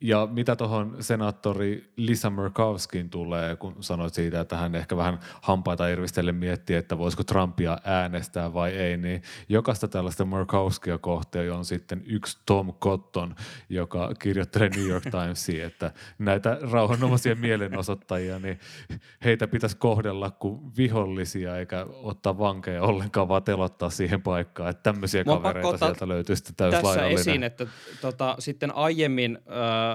Ja 0.00 0.28
mitä 0.30 0.56
tuohon 0.56 0.96
senaattori 1.00 1.92
Lisa 1.96 2.30
Murkowskiin 2.30 3.10
tulee, 3.10 3.56
kun 3.56 3.76
sanoit 3.80 4.14
siitä, 4.14 4.40
että 4.40 4.56
hän 4.56 4.74
ehkä 4.74 4.96
vähän 4.96 5.18
hampaita 5.42 5.88
irvistelle 5.88 6.32
miettii, 6.32 6.76
että 6.76 6.98
voisiko 6.98 7.24
Trumpia 7.24 7.78
äänestää 7.84 8.54
vai 8.54 8.70
ei, 8.70 8.96
niin 8.96 9.22
jokaista 9.48 9.88
tällaista 9.88 10.24
Murkowskia 10.24 10.98
kohteen 10.98 11.52
on 11.52 11.64
sitten 11.64 12.02
yksi 12.06 12.38
Tom 12.46 12.74
Cotton, 12.74 13.34
joka 13.68 14.14
kirjoittelee 14.18 14.68
New 14.68 14.86
York 14.86 15.04
Timesiin, 15.04 15.64
että 15.64 15.92
näitä 16.18 16.58
rauhanomaisia 16.70 17.34
mielenosoittajia, 17.34 18.38
niin 18.38 18.58
heitä 19.24 19.48
pitäisi 19.48 19.76
kohdella 19.76 20.30
kuin 20.30 20.76
vihollisia 20.76 21.56
eikä 21.56 21.86
ottaa 22.02 22.38
vankeja 22.38 22.82
ollenkaan, 22.82 23.28
vaan 23.28 23.42
telottaa 23.42 23.90
siihen 23.90 24.22
paikkaan, 24.22 24.70
että 24.70 24.82
tämmöisiä 24.82 25.24
kavereita 25.24 25.78
sieltä 25.78 26.08
löytyy 26.08 26.36
sitten 26.36 26.70
Tässä 26.70 27.06
esiin, 27.06 27.42
että 27.42 27.66
tota, 28.00 28.36
sitten 28.38 28.74
aiemmin 28.74 29.38
äh, 29.48 29.87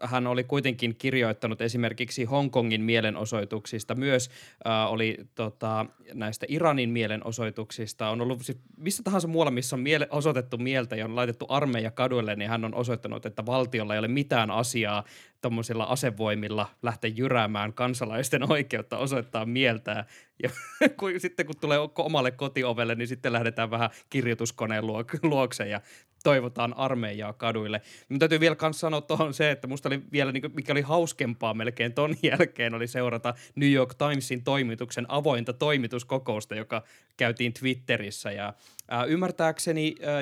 hän 0.00 0.26
oli 0.26 0.44
kuitenkin 0.44 0.96
kirjoittanut 0.96 1.60
esimerkiksi 1.60 2.24
Hongkongin 2.24 2.80
mielenosoituksista, 2.80 3.94
myös. 3.94 4.30
Äh, 4.66 4.92
oli 4.92 5.16
tota, 5.34 5.86
näistä 6.14 6.46
Iranin 6.48 6.90
mielenosoituksista, 6.90 8.10
on 8.10 8.20
ollut 8.20 8.42
siis 8.42 8.58
missä 8.76 9.02
tahansa 9.02 9.28
muualla, 9.28 9.50
missä 9.50 9.76
on 9.76 9.80
miele, 9.80 10.08
osoitettu 10.10 10.58
mieltä 10.58 10.96
ja 10.96 11.04
on 11.04 11.16
laitettu 11.16 11.46
armeija 11.48 11.90
kaduille, 11.90 12.36
niin 12.36 12.50
hän 12.50 12.64
on 12.64 12.74
osoittanut, 12.74 13.26
että 13.26 13.46
valtiolla 13.46 13.94
ei 13.94 13.98
ole 13.98 14.08
mitään 14.08 14.50
asiaa 14.50 15.04
tuommoisilla 15.40 15.84
asevoimilla 15.84 16.70
lähteä 16.82 17.10
jyräämään 17.16 17.72
kansalaisten 17.72 18.52
oikeutta 18.52 18.98
osoittaa 18.98 19.46
mieltään. 19.46 20.04
Ja 20.42 20.50
kun, 20.98 21.10
sitten 21.18 21.46
kun 21.46 21.56
tulee 21.60 21.78
omalle 21.98 22.30
kotiovelle, 22.30 22.94
niin 22.94 23.08
sitten 23.08 23.32
lähdetään 23.32 23.70
vähän 23.70 23.90
kirjoituskoneen 24.10 24.84
luokse 25.22 25.68
ja 25.68 25.80
toivotaan 26.24 26.76
armeijaa 26.76 27.32
kaduille. 27.32 27.80
Mutta 28.08 28.18
täytyy 28.18 28.40
vielä 28.40 28.56
myös 28.62 28.80
sanoa 28.80 29.00
tuohon 29.00 29.34
se, 29.34 29.50
että 29.50 29.66
musta 29.66 29.88
oli 29.88 30.02
vielä, 30.12 30.32
niin 30.32 30.40
kuin, 30.40 30.54
mikä 30.54 30.72
oli 30.72 30.80
hauskempaa 30.80 31.54
melkein 31.54 31.92
ton 31.92 32.16
jälkeen, 32.22 32.74
oli 32.74 32.86
seurata 32.86 33.34
New 33.54 33.72
York 33.72 33.94
Timesin 33.94 34.44
toimituksen 34.44 35.06
avointa 35.08 35.52
toimituskokousta, 35.52 36.54
joka 36.54 36.82
käytiin 37.16 37.52
Twitterissä. 37.52 38.32
Ja 38.32 38.54
ää, 38.90 39.04
ymmärtääkseni 39.04 39.94
ää, 40.02 40.20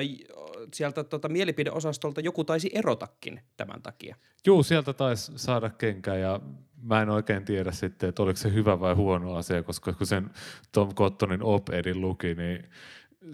sieltä 0.73 1.03
tota, 1.03 1.29
mielipideosastolta 1.29 2.21
joku 2.21 2.43
taisi 2.43 2.69
erotakin 2.73 3.41
tämän 3.57 3.81
takia. 3.81 4.15
Juu, 4.45 4.63
sieltä 4.63 4.93
taisi 4.93 5.31
saada 5.35 5.69
kenkä 5.69 6.15
ja 6.15 6.39
mä 6.81 7.01
en 7.01 7.09
oikein 7.09 7.45
tiedä 7.45 7.71
sitten, 7.71 8.09
että 8.09 8.23
oliko 8.23 8.37
se 8.37 8.53
hyvä 8.53 8.79
vai 8.79 8.93
huono 8.93 9.35
asia, 9.35 9.63
koska 9.63 9.93
kun 9.93 10.07
sen 10.07 10.29
Tom 10.71 10.93
Cottonin 10.93 11.43
op-edin 11.43 12.01
luki, 12.01 12.35
niin 12.35 12.69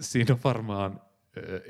siinä 0.00 0.34
on 0.34 0.40
varmaan 0.44 1.00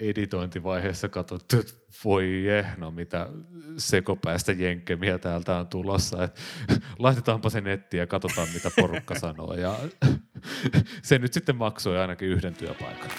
editointivaiheessa 0.01 1.09
katsottu, 1.09 1.57
että 1.57 1.73
voi 2.05 2.45
jehno, 2.45 2.91
mitä 2.91 3.29
sekopäästä 3.77 4.53
jenkkemiä 4.53 5.19
täältä 5.19 5.57
on 5.57 5.67
tulossa. 5.67 6.25
Et 6.25 6.41
laitetaanpa 6.99 7.51
se 7.51 7.61
nettiin 7.61 7.99
ja 7.99 8.07
katsotaan, 8.07 8.49
mitä 8.55 8.71
porukka 8.77 9.19
sanoo. 9.19 9.55
Ja 9.55 9.79
se 11.03 11.19
nyt 11.19 11.33
sitten 11.33 11.57
maksoi 11.57 11.99
ainakin 11.99 12.29
yhden 12.29 12.55
työpaikan. 12.55 13.11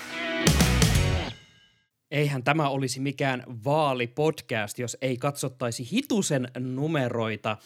Eihän 2.12 2.44
tämä 2.44 2.70
olisi 2.70 3.00
mikään 3.00 3.44
vaalipodcast, 3.66 4.80
jos 4.80 4.98
ei 5.02 5.18
katsottaisi 5.18 5.92
hitusen 5.92 6.48
numeroita. 6.60 7.58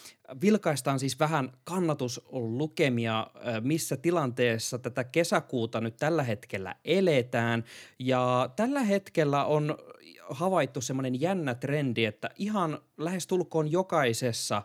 Vilkaistaan 0.41 0.99
siis 0.99 1.19
vähän 1.19 1.51
kannatuslukemia, 1.63 3.27
missä 3.61 3.97
tilanteessa 3.97 4.79
tätä 4.79 5.03
kesäkuuta 5.03 5.81
nyt 5.81 5.97
tällä 5.97 6.23
hetkellä 6.23 6.75
eletään. 6.85 7.63
Ja 7.99 8.49
tällä 8.55 8.83
hetkellä 8.83 9.45
on 9.45 9.77
havaittu 10.29 10.81
semmoinen 10.81 11.21
jännä 11.21 11.55
trendi, 11.55 12.05
että 12.05 12.29
ihan 12.35 12.79
lähestulkoon 12.97 13.71
jokaisessa 13.71 14.63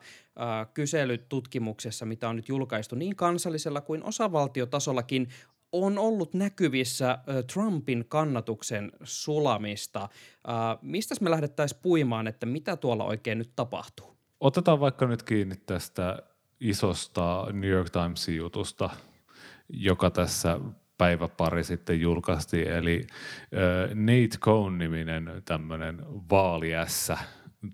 kyselytutkimuksessa, 0.74 2.06
mitä 2.06 2.28
on 2.28 2.36
nyt 2.36 2.48
julkaistu 2.48 2.94
niin 2.94 3.16
kansallisella 3.16 3.80
kuin 3.80 4.04
osavaltiotasollakin, 4.04 5.28
on 5.84 5.98
ollut 5.98 6.34
näkyvissä 6.34 7.18
Trumpin 7.52 8.04
kannatuksen 8.08 8.92
sulamista. 9.02 10.08
Mistä 10.82 11.14
me 11.20 11.30
lähdettäisiin 11.30 11.80
puimaan, 11.82 12.26
että 12.26 12.46
mitä 12.46 12.76
tuolla 12.76 13.04
oikein 13.04 13.38
nyt 13.38 13.50
tapahtuu? 13.56 14.16
Otetaan 14.40 14.80
vaikka 14.80 15.06
nyt 15.06 15.22
kiinni 15.22 15.54
tästä 15.66 16.22
isosta 16.60 17.46
New 17.52 17.70
York 17.70 17.90
Timesin 17.90 18.36
jutusta, 18.36 18.90
joka 19.68 20.10
tässä 20.10 20.60
päivä 20.98 21.28
pari 21.28 21.64
sitten 21.64 22.00
julkaistiin. 22.00 22.68
Eli 22.68 23.06
Nate 23.94 24.38
Cohn-niminen 24.40 25.42
tämmöinen 25.44 26.02
vaaliässä 26.30 27.18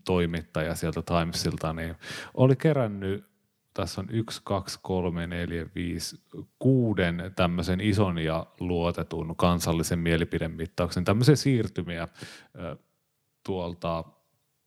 toimittaja 0.05 0.75
sieltä 0.75 1.03
Timesilta, 1.03 1.73
niin 1.73 1.95
oli 2.35 2.57
kerännyt 2.57 3.32
tässä 3.75 4.01
on 4.01 4.07
yksi, 4.11 4.41
kaksi, 4.45 4.79
kolme, 4.83 5.27
neljä, 5.27 5.67
viisi, 5.75 6.21
kuuden 6.59 7.33
tämmöisen 7.37 7.81
ison 7.81 8.19
ja 8.19 8.47
luotetun 8.61 9.37
kansallisen 9.37 9.99
mielipidemittauksen, 9.99 11.05
tämmöisiä 11.05 11.37
siirtymiä 11.37 12.09
tuolta 13.47 14.05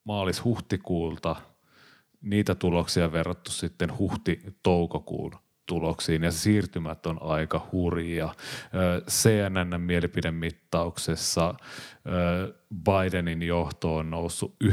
maalis-huhtikuulta, 0.04 1.36
niitä 2.22 2.56
tuloksia 2.56 3.12
verrattu 3.12 3.52
sitten 3.52 3.98
huhti-toukokuun 3.98 5.36
tuloksiin 5.66 6.24
ja 6.24 6.32
siirtymät 6.32 7.06
on 7.06 7.22
aika 7.22 7.68
hurjia. 7.72 8.36
CNN 9.10 9.82
mielipidemittauksessa 9.82 11.56
Bidenin 12.84 13.44
johto 13.44 13.96
on 13.96 14.10
noussut 14.10 14.56
11-14, 14.64 14.68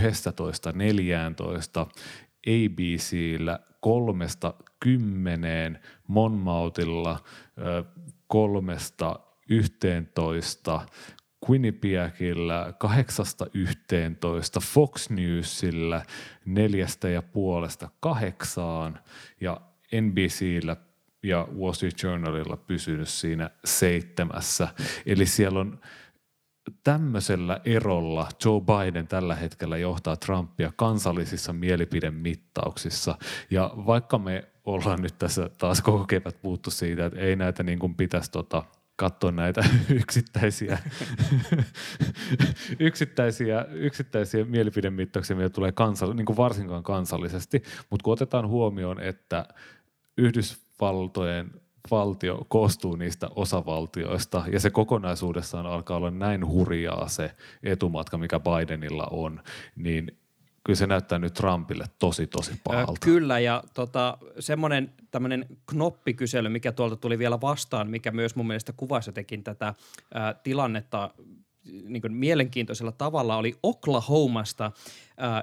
ABCllä 2.46 3.58
kolmesta 3.82 4.54
kymmeneen, 4.80 5.78
Monmautilla 6.08 7.24
kolmesta 8.26 9.20
yhteentoista, 9.48 10.80
Quinnipiacilla 11.50 12.72
kahdeksasta 12.72 13.46
yhteentoista, 13.54 14.60
Fox 14.60 15.10
Newsillä 15.10 16.02
neljästä 16.44 17.08
ja 17.08 17.22
puolesta 17.22 17.88
kahdeksaan 18.00 18.98
ja 19.40 19.60
NBCllä 20.00 20.76
ja 21.22 21.48
Wall 21.58 21.72
Street 21.72 22.02
Journalilla 22.02 22.56
pysynyt 22.56 23.08
siinä 23.08 23.50
seitsemässä. 23.64 24.68
Eli 25.06 25.26
siellä 25.26 25.60
on 25.60 25.80
tämmöisellä 26.84 27.60
erolla 27.64 28.28
Joe 28.44 28.60
Biden 28.60 29.06
tällä 29.06 29.34
hetkellä 29.34 29.76
johtaa 29.76 30.16
Trumpia 30.16 30.72
kansallisissa 30.76 31.52
mielipidemittauksissa. 31.52 33.18
Ja 33.50 33.70
vaikka 33.76 34.18
me 34.18 34.44
ollaan 34.64 35.02
nyt 35.02 35.18
tässä 35.18 35.50
taas 35.58 35.80
koko 35.80 36.04
kevät 36.04 36.42
puuttu 36.42 36.70
siitä, 36.70 37.06
että 37.06 37.20
ei 37.20 37.36
näitä 37.36 37.62
niin 37.62 37.78
kuin 37.78 37.94
pitäisi 37.94 38.30
tota, 38.30 38.64
katsoa 38.96 39.30
näitä 39.30 39.64
yksittäisiä, 40.00 40.78
yksittäisiä, 42.78 43.66
yksittäisiä 43.70 44.44
mielipidemittauksia, 44.44 45.36
mitä 45.36 45.50
tulee 45.50 45.70
kansall- 45.70 46.14
niin 46.14 46.26
kuin 46.26 46.36
varsinkaan 46.36 46.82
kansallisesti, 46.82 47.62
mutta 47.90 48.04
kun 48.04 48.12
otetaan 48.12 48.48
huomioon, 48.48 49.00
että 49.00 49.46
Yhdysvaltojen 50.18 51.61
valtio 51.90 52.46
koostuu 52.48 52.96
niistä 52.96 53.28
osavaltioista 53.36 54.44
ja 54.52 54.60
se 54.60 54.70
kokonaisuudessaan 54.70 55.66
alkaa 55.66 55.96
olla 55.96 56.10
näin 56.10 56.46
hurjaa 56.46 57.08
se 57.08 57.30
etumatka, 57.62 58.18
mikä 58.18 58.40
Bidenilla 58.40 59.06
on, 59.10 59.40
niin 59.76 60.18
kyllä 60.64 60.76
se 60.76 60.86
näyttää 60.86 61.18
nyt 61.18 61.34
Trumpille 61.34 61.84
tosi 61.98 62.26
tosi 62.26 62.52
pahalta. 62.64 63.00
Kyllä 63.00 63.38
ja 63.38 63.62
tota, 63.74 64.18
semmoinen 64.38 64.92
tämmöinen 65.10 65.46
knoppikysely, 65.66 66.48
mikä 66.48 66.72
tuolta 66.72 66.96
tuli 66.96 67.18
vielä 67.18 67.40
vastaan, 67.40 67.90
mikä 67.90 68.10
myös 68.10 68.36
mun 68.36 68.46
mielestä 68.46 68.72
kuvasi 68.76 69.08
jotenkin 69.08 69.44
tätä 69.44 69.74
ää, 70.14 70.34
tilannetta 70.34 71.10
niin 71.64 72.02
kuin 72.02 72.12
mielenkiintoisella 72.12 72.92
tavalla 72.92 73.36
oli 73.36 73.58
Oklahomasta, 73.62 74.72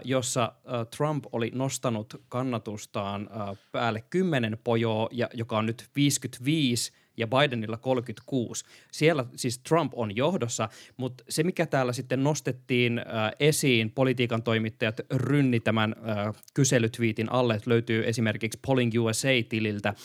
jossa 0.03 0.43
äh, 0.43 0.87
Trump 0.97 1.25
oli 1.31 1.51
nostanut 1.55 2.21
kannatustaan 2.29 3.29
äh, 3.31 3.57
päälle 3.71 4.03
10 4.09 4.57
pojoa, 4.63 5.09
ja, 5.11 5.29
joka 5.33 5.57
on 5.57 5.65
nyt 5.65 5.89
55 5.95 6.91
ja 7.17 7.27
Bidenilla 7.27 7.77
36. 7.77 8.65
Siellä 8.91 9.25
siis 9.35 9.59
Trump 9.59 9.93
on 9.95 10.15
johdossa, 10.15 10.69
mutta 10.97 11.23
se 11.29 11.43
mikä 11.43 11.65
täällä 11.65 11.93
sitten 11.93 12.23
nostettiin 12.23 12.99
äh, 12.99 13.05
esiin, 13.39 13.91
politiikan 13.91 14.43
toimittajat 14.43 14.99
rynni 15.11 15.59
tämän 15.59 15.95
äh, 16.09 16.35
kyselytviitin 16.53 17.31
alle, 17.31 17.55
että 17.55 17.69
löytyy 17.69 18.07
esimerkiksi 18.07 18.59
Polling 18.67 18.91
USA-tililtä. 18.99 19.89
Äh, 19.89 19.95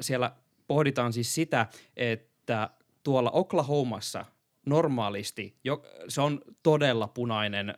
siellä 0.00 0.32
pohditaan 0.66 1.12
siis 1.12 1.34
sitä, 1.34 1.66
että 1.96 2.70
tuolla 3.02 3.30
Oklahomassa– 3.30 4.24
normaalisti, 4.70 5.56
jo, 5.64 5.82
se 6.08 6.20
on 6.20 6.40
todella 6.62 7.08
punainen 7.08 7.74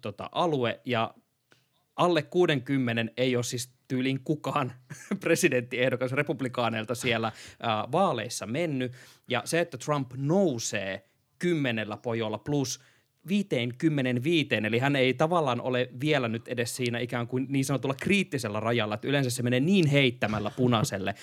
tota, 0.00 0.28
alue 0.32 0.80
ja 0.84 1.14
alle 1.96 2.22
60 2.22 3.12
ei 3.16 3.36
ole 3.36 3.44
siis 3.44 3.70
tyyliin 3.88 4.20
kukaan 4.24 4.72
presidenttiehdokas 5.24 6.12
republikaaneilta 6.12 6.94
siellä 6.94 7.32
ää, 7.60 7.88
vaaleissa 7.92 8.46
mennyt. 8.46 8.92
Ja 9.28 9.42
se, 9.44 9.60
että 9.60 9.78
Trump 9.78 10.12
nousee 10.16 11.04
kymmenellä 11.38 11.96
pojolla 11.96 12.38
plus 12.38 12.80
55, 13.28 14.48
eli 14.54 14.78
hän 14.78 14.96
ei 14.96 15.14
tavallaan 15.14 15.60
ole 15.60 15.88
vielä 16.00 16.28
nyt 16.28 16.48
edes 16.48 16.76
siinä 16.76 16.98
ikään 16.98 17.26
kuin 17.26 17.46
niin 17.48 17.64
sanotulla 17.64 17.94
kriittisellä 17.94 18.60
rajalla, 18.60 18.94
että 18.94 19.08
yleensä 19.08 19.30
se 19.30 19.42
menee 19.42 19.60
niin 19.60 19.86
heittämällä 19.86 20.50
punaiselle, 20.56 21.14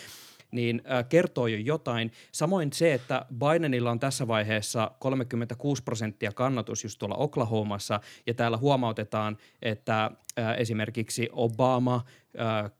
niin 0.54 0.82
kertoo 1.10 1.48
jo 1.48 1.58
jotain. 1.58 2.12
Samoin 2.32 2.74
se, 2.74 2.94
että 2.94 3.26
Bidenilla 3.34 3.92
on 3.92 4.00
tässä 4.00 4.28
vaiheessa 4.28 4.92
36 5.00 5.84
prosenttia 5.84 6.32
kannatus 6.32 6.84
just 6.84 7.00
tuolla 7.00 7.16
Oklahomassa, 7.16 8.00
ja 8.28 8.34
täällä 8.34 8.58
huomautetaan, 8.58 9.38
että 9.62 10.12
esimerkiksi 10.58 11.30
Obama 11.32 12.06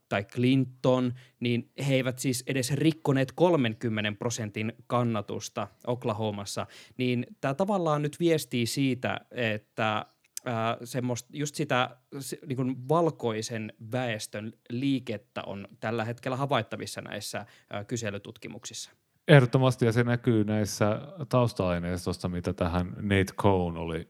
tai 0.08 0.24
Clinton, 0.24 1.14
niin 1.40 1.70
he 1.88 1.94
eivät 1.94 2.18
siis 2.18 2.44
edes 2.46 2.72
rikkoneet 2.72 3.32
30 3.32 4.12
prosentin 4.18 4.72
kannatusta 4.86 5.68
Oklahomassa, 5.86 6.66
niin 6.96 7.26
tämä 7.40 7.54
tavallaan 7.54 8.02
nyt 8.02 8.20
viestii 8.20 8.66
siitä, 8.66 9.20
että 9.30 10.06
äh, 10.48 10.76
semmoista, 10.84 11.28
just 11.32 11.54
sitä 11.54 11.96
se, 12.18 12.38
niin 12.46 12.56
kuin 12.56 12.88
valkoisen 12.88 13.72
väestön 13.92 14.52
liikettä 14.70 15.42
on 15.46 15.68
tällä 15.80 16.04
hetkellä 16.04 16.36
havaittavissa 16.36 17.00
näissä 17.00 17.38
äh, 17.38 17.86
kyselytutkimuksissa. 17.86 18.90
Ehdottomasti, 19.28 19.86
ja 19.86 19.92
se 19.92 20.04
näkyy 20.04 20.44
näissä 20.44 21.00
tausta-aineistossa, 21.28 22.28
mitä 22.28 22.52
tähän 22.52 22.86
Nate 22.86 23.34
Cohn 23.36 23.76
oli 23.76 24.08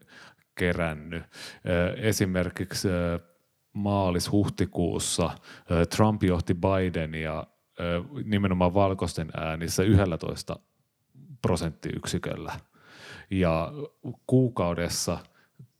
kerännyt. 0.55 1.23
Esimerkiksi 1.97 2.87
maalis-huhtikuussa 3.73 5.29
Trump 5.95 6.23
johti 6.23 6.53
Bidenia 6.53 7.47
nimenomaan 8.23 8.73
valkoisten 8.73 9.31
äänissä 9.37 9.83
11 9.83 10.59
prosenttiyksiköllä. 11.41 12.53
Ja 13.29 13.71
kuukaudessa– 14.27 15.17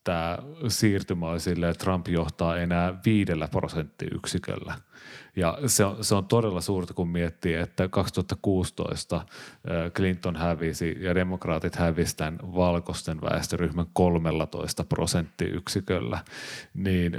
tämä 0.06 0.38
siirtymä 0.68 1.28
oli 1.28 1.40
sille, 1.40 1.70
että 1.70 1.84
Trump 1.84 2.08
johtaa 2.08 2.58
enää 2.58 3.00
viidellä 3.06 3.48
prosenttiyksiköllä. 3.48 4.76
Ja 5.36 5.58
se 5.68 5.86
on, 5.86 6.04
se 6.04 6.16
on 6.16 6.26
todella 6.26 6.62
suurta, 6.62 6.94
kun 6.94 7.08
miettii, 7.08 7.54
että 7.54 7.88
2016 7.88 9.26
Clinton 9.96 10.36
hävisi 10.36 10.98
ja 11.00 11.16
demokraatit 11.16 11.76
hävisi 11.76 12.18
tämän 12.18 12.40
valkoisten 12.56 13.22
väestöryhmän 13.22 13.86
13 13.94 14.84
prosenttiyksiköllä. 14.84 16.20
Niin 16.74 17.14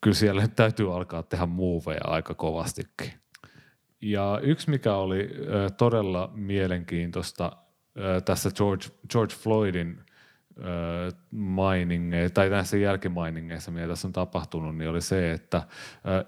kyllä 0.00 0.14
siellä 0.14 0.48
täytyy 0.48 0.96
alkaa 0.96 1.22
tehdä 1.22 1.46
muuveja 1.46 2.00
aika 2.04 2.34
kovastikin. 2.34 3.12
Ja 4.00 4.40
yksi, 4.42 4.70
mikä 4.70 4.94
oli 4.94 5.30
todella 5.76 6.30
mielenkiintoista 6.34 7.56
tässä 8.24 8.50
George, 8.50 8.86
George 9.10 9.34
Floydin 9.34 10.00
mainingeissa, 11.30 12.34
tai 12.34 12.50
näissä 12.50 12.76
jälkimainingeissa, 12.76 13.70
mitä 13.70 13.88
tässä 13.88 14.08
on 14.08 14.12
tapahtunut, 14.12 14.76
niin 14.76 14.90
oli 14.90 15.00
se, 15.00 15.32
että 15.32 15.62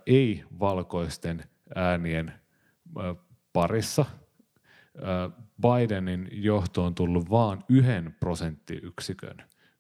ei-valkoisten 0.07 1.45
äänien 1.75 2.33
parissa 3.53 4.05
Bidenin 5.63 6.29
johto 6.33 6.85
on 6.85 6.95
tullut 6.95 7.31
vain 7.31 7.65
yhden 7.69 8.17
prosenttiyksikön 8.21 9.37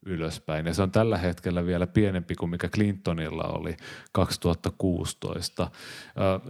ylöspäin. 0.06 0.66
Ja 0.66 0.74
se 0.74 0.82
on 0.82 0.90
tällä 0.90 1.18
hetkellä 1.18 1.66
vielä 1.66 1.86
pienempi 1.86 2.34
kuin 2.34 2.50
mikä 2.50 2.68
Clintonilla 2.68 3.44
oli 3.44 3.76
2016. 4.12 5.70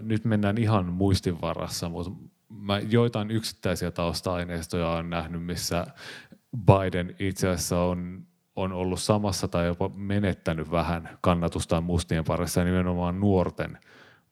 Nyt 0.02 0.25
mennään 0.25 0.59
ihan 0.59 0.87
muistin 0.87 1.40
varassa, 1.40 1.88
mutta 1.88 2.12
mä 2.49 2.78
joitain 2.78 3.30
yksittäisiä 3.30 3.90
tausta-aineistoja 3.90 4.88
olen 4.88 5.11
nähnyt, 5.11 5.45
missä 5.45 5.87
Biden 6.57 7.16
itse 7.19 7.49
asiassa 7.49 7.80
on, 7.80 8.26
on 8.57 8.73
ollut 8.73 9.00
samassa 9.00 9.49
tai 9.49 9.66
jopa 9.66 9.90
menettänyt 9.95 10.71
vähän 10.71 11.19
kannatustaan 11.21 11.85
mustien 11.85 12.25
parissa 12.25 12.61
ja 12.61 12.64
nimenomaan 12.64 13.21
nuorten 13.21 13.78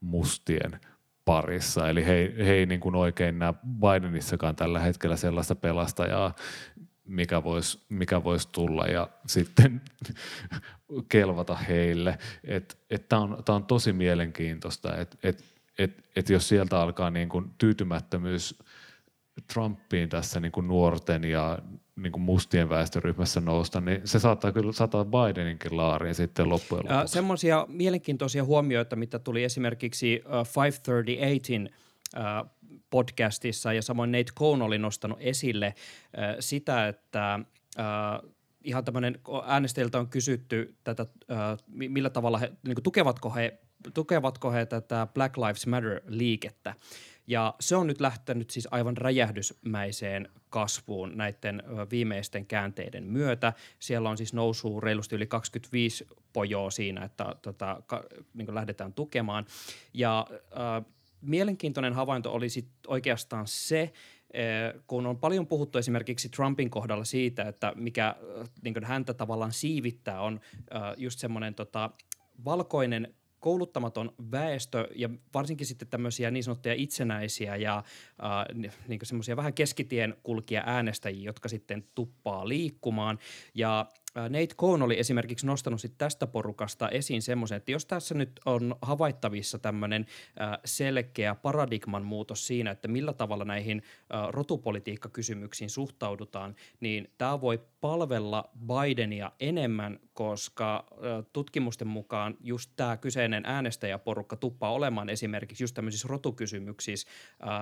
mustien 0.01 0.81
parissa. 1.25 1.89
Eli 1.89 2.07
he, 2.07 2.35
he 2.39 2.53
ei 2.53 2.67
niin 2.67 2.81
kuin 2.81 2.95
oikein 2.95 3.39
näe 3.39 3.55
Bidenissakaan 3.81 4.57
tällä 4.57 4.81
hetkellä 4.81 5.17
sellaista 5.17 5.55
pelastajaa, 5.55 6.35
mikä 7.05 7.45
voisi 7.45 7.81
mikä 7.89 8.25
vois 8.25 8.47
tulla 8.47 8.87
ja 8.87 9.09
sitten 9.27 9.81
kelvata 11.09 11.55
heille. 11.55 12.19
Tämä 13.09 13.23
on, 13.23 13.43
on 13.49 13.65
tosi 13.65 13.93
mielenkiintoista, 13.93 14.97
että 14.97 15.17
et, 15.23 15.45
et, 15.79 16.05
et 16.17 16.31
jos 16.31 16.49
sieltä 16.49 16.81
alkaa 16.81 17.11
niin 17.11 17.29
kuin 17.29 17.51
tyytymättömyys 17.59 18.59
Trumpiin 19.53 20.09
tässä 20.09 20.41
niin 20.41 20.53
kuin 20.53 20.69
nuorten 20.69 21.25
ja 21.25 21.59
niin 21.97 22.13
kuin 22.13 22.23
mustien 22.23 22.69
väestöryhmässä 22.69 23.41
nousta, 23.41 23.81
niin 23.81 24.01
se 24.05 24.19
saattaa 24.19 24.53
kyllä 24.53 24.73
sataa 24.73 25.05
Bideninkin 25.05 25.77
laariin 25.77 26.15
sitten 26.15 26.49
loppujen 26.49 26.85
lopuksi. 26.85 27.01
Äh, 27.01 27.07
semmoisia 27.07 27.67
mielenkiintoisia 27.69 28.45
huomioita, 28.45 28.97
mitä 28.97 29.19
tuli 29.19 29.45
esimerkiksi 29.45 30.23
uh, 30.27 30.63
538 30.63 31.69
uh, 32.17 32.51
podcastissa 32.91 33.73
ja 33.73 33.83
samoin 33.83 34.13
Nate 34.13 34.33
Cohn 34.39 34.63
oli 34.63 34.79
nostanut 34.79 35.19
esille 35.21 35.75
uh, 35.77 36.37
sitä, 36.41 36.89
että 36.89 37.41
uh, 37.79 38.31
ihan 38.65 38.85
tämmöinen, 38.85 39.21
äänestäjiltä 39.47 39.99
on 39.99 40.09
kysytty 40.09 40.75
tätä, 40.85 41.07
millä 41.67 42.11
tavalla 42.11 42.39
he, 42.39 42.53
niin 42.67 42.75
kuin 42.75 42.83
tukevatko 42.83 43.31
he 43.31 43.59
tukevatko 43.95 44.51
he 44.51 44.67
tätä 44.67 45.07
Black 45.15 45.37
Lives 45.37 45.67
Matter-liikettä. 45.67 46.75
Ja 47.29 47.55
se 47.61 47.77
on 47.77 47.87
nyt 47.87 48.01
lähtenyt 48.01 48.51
siis 48.51 48.69
aivan 48.71 48.97
räjähdysmäiseen 48.97 50.29
kasvuun 50.51 51.17
näiden 51.17 51.63
viimeisten 51.91 52.47
käänteiden 52.47 53.05
myötä. 53.05 53.53
Siellä 53.79 54.11
on 54.11 54.17
siis 54.17 54.33
nousu 54.33 54.81
reilusti 54.81 55.17
yli 55.17 55.27
25 55.27 56.07
pojoa 56.33 56.71
siinä, 56.71 57.05
että 57.05 57.37
tota, 57.43 57.83
ka, 57.87 58.05
niin 58.35 58.55
lähdetään 58.55 58.93
tukemaan. 58.93 59.47
Ja 59.95 60.27
äh, 60.31 60.85
mielenkiintoinen 61.21 61.93
havainto 61.93 62.33
oli 62.33 62.49
sit 62.49 62.69
oikeastaan 62.87 63.47
se, 63.47 63.93
kun 64.87 65.07
on 65.07 65.19
paljon 65.19 65.47
puhuttu 65.47 65.79
esimerkiksi 65.79 66.29
Trumpin 66.29 66.71
kohdalla 66.71 67.05
siitä, 67.05 67.43
että 67.43 67.73
mikä 67.77 68.15
niin 68.63 68.85
häntä 68.85 69.15
tavallaan 69.15 69.53
siivittää, 69.53 70.21
on 70.21 70.41
just 70.97 71.19
semmoinen 71.19 71.55
tota, 71.55 71.91
valkoinen 72.45 73.15
kouluttamaton 73.41 74.15
väestö 74.31 74.89
ja 74.95 75.11
varsinkin 75.35 75.67
sitten 75.67 75.89
tämmöisiä 75.89 76.31
niin 76.31 76.45
sanottuja 76.45 76.75
itsenäisiä 76.75 77.57
ja 77.57 77.77
äh, 77.77 78.73
niin 78.89 79.01
semmoisia 79.03 79.37
vähän 79.37 79.55
keskitien 79.55 80.17
kulkia 80.23 80.63
äänestäjiä, 80.67 81.25
jotka 81.25 81.49
sitten 81.49 81.85
tuppaa 81.95 82.49
liikkumaan. 82.49 83.19
Ja 83.55 83.87
Nate 84.15 84.55
Cohn 84.57 84.83
oli 84.83 84.99
esimerkiksi 84.99 85.47
nostanut 85.47 85.81
sit 85.81 85.95
tästä 85.99 86.27
porukasta 86.27 86.89
esiin 86.89 87.23
semmoisen, 87.23 87.57
että 87.57 87.73
jos 87.73 87.87
tässä 87.87 88.15
nyt 88.15 88.41
on 88.47 88.77
havaittavissa 88.83 89.59
tämmöinen 89.59 90.07
selkeä 90.65 91.35
paradigman 91.35 92.05
muutos 92.05 92.47
siinä, 92.47 92.71
että 92.71 92.89
millä 92.89 93.13
tavalla 93.13 93.45
näihin 93.45 93.83
rotupolitiikkakysymyksiin 94.29 95.71
suhtaudutaan, 95.71 96.55
niin 96.81 97.11
tämä 97.19 97.41
voi 97.41 97.61
palvella 97.81 98.51
Bidenia 98.67 99.33
enemmän, 99.41 100.01
koska 100.13 100.87
tutkimusten 101.33 101.89
mukaan 101.89 102.37
just 102.41 102.73
tämä 102.77 102.97
kyseinen 102.97 103.43
äänestäjäporukka 103.47 104.37
tuppaa 104.37 104.73
olemaan 104.73 105.09
esimerkiksi 105.09 105.65
just 105.65 105.75
tämmöisissä 105.75 106.09
rotukysymyksissä 106.09 107.09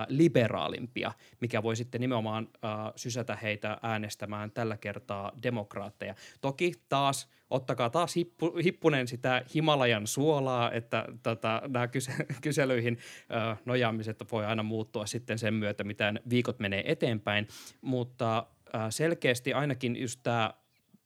liberaalimpia, 0.07 1.11
mikä 1.41 1.63
voi 1.63 1.75
sitten 1.75 2.01
nimenomaan 2.01 2.49
sysätä 2.95 3.35
heitä 3.35 3.77
äänestämään 3.83 4.51
tällä 4.51 4.77
kertaa 4.77 5.31
demokraatteja. 5.43 6.15
Toki 6.41 6.71
taas 6.89 7.29
ottakaa 7.49 7.89
taas 7.89 8.15
hippu, 8.15 8.57
hippunen 8.63 9.07
sitä 9.07 9.43
Himalajan 9.55 10.07
suolaa, 10.07 10.71
että 10.71 11.05
tota, 11.23 11.61
nämä 11.67 11.87
kyse, 11.87 12.11
kyselyihin 12.41 12.97
ö, 13.31 13.55
nojaamiset 13.65 14.31
voi 14.31 14.45
aina 14.45 14.63
muuttua 14.63 15.05
sitten 15.05 15.39
sen 15.39 15.53
myötä, 15.53 15.83
mitä 15.83 16.13
viikot 16.29 16.59
menee 16.59 16.91
eteenpäin, 16.91 17.47
mutta 17.81 18.45
selkeästi 18.89 19.53
ainakin 19.53 19.95
just 20.01 20.19
tämä 20.23 20.53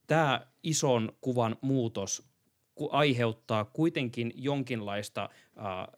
tämä 0.06 0.46
ison 0.62 1.12
kuvan 1.20 1.56
muutos 1.60 2.32
aiheuttaa 2.90 3.64
kuitenkin 3.64 4.32
jonkinlaista 4.34 5.28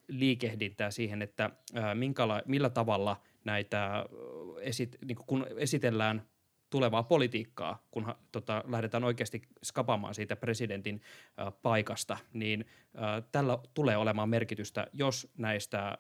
liikehdintää 0.09 0.91
siihen, 0.91 1.23
että 1.23 1.51
minkäla- 1.95 2.43
millä 2.47 2.71
tavalla 2.71 3.21
näitä, 3.45 4.05
esit- 4.61 4.97
niin 5.05 5.17
kun 5.27 5.47
esitellään 5.57 6.23
tulevaa 6.75 7.03
politiikkaa, 7.03 7.83
kun 7.91 8.15
tota, 8.33 8.65
lähdetään 8.67 9.05
oikeasti 9.05 9.43
skapaamaan 9.65 10.15
siitä 10.15 10.37
presidentin 10.37 11.01
ä, 11.39 11.51
paikasta, 11.51 12.17
niin 12.33 12.65
ä, 12.97 13.23
tällä 13.33 13.59
tulee 13.75 13.97
olemaan 13.97 14.29
merkitystä, 14.29 14.87
jos 14.93 15.33
näistä 15.39 15.89
ä, 15.89 15.99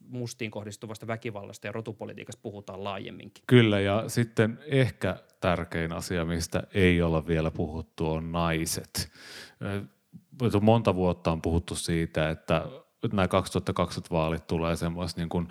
mustiin 0.00 0.50
kohdistuvasta 0.50 1.06
väkivallasta 1.06 1.66
ja 1.66 1.72
rotupolitiikasta 1.72 2.42
puhutaan 2.42 2.84
laajemminkin. 2.84 3.44
Kyllä, 3.46 3.80
ja 3.80 4.04
sitten 4.08 4.58
ehkä 4.66 5.16
tärkein 5.40 5.92
asia, 5.92 6.24
mistä 6.24 6.62
ei 6.74 7.02
olla 7.02 7.26
vielä 7.26 7.50
puhuttu, 7.50 8.10
on 8.10 8.32
naiset. 8.32 9.12
Monta 10.60 10.94
vuotta 10.94 11.32
on 11.32 11.42
puhuttu 11.42 11.74
siitä, 11.74 12.30
että 12.30 12.66
nämä 13.12 13.28
2020 13.28 14.14
vaalit 14.14 14.46
tulee 14.46 14.76
semmoista 14.76 15.20
niin 15.20 15.28
kuin 15.28 15.48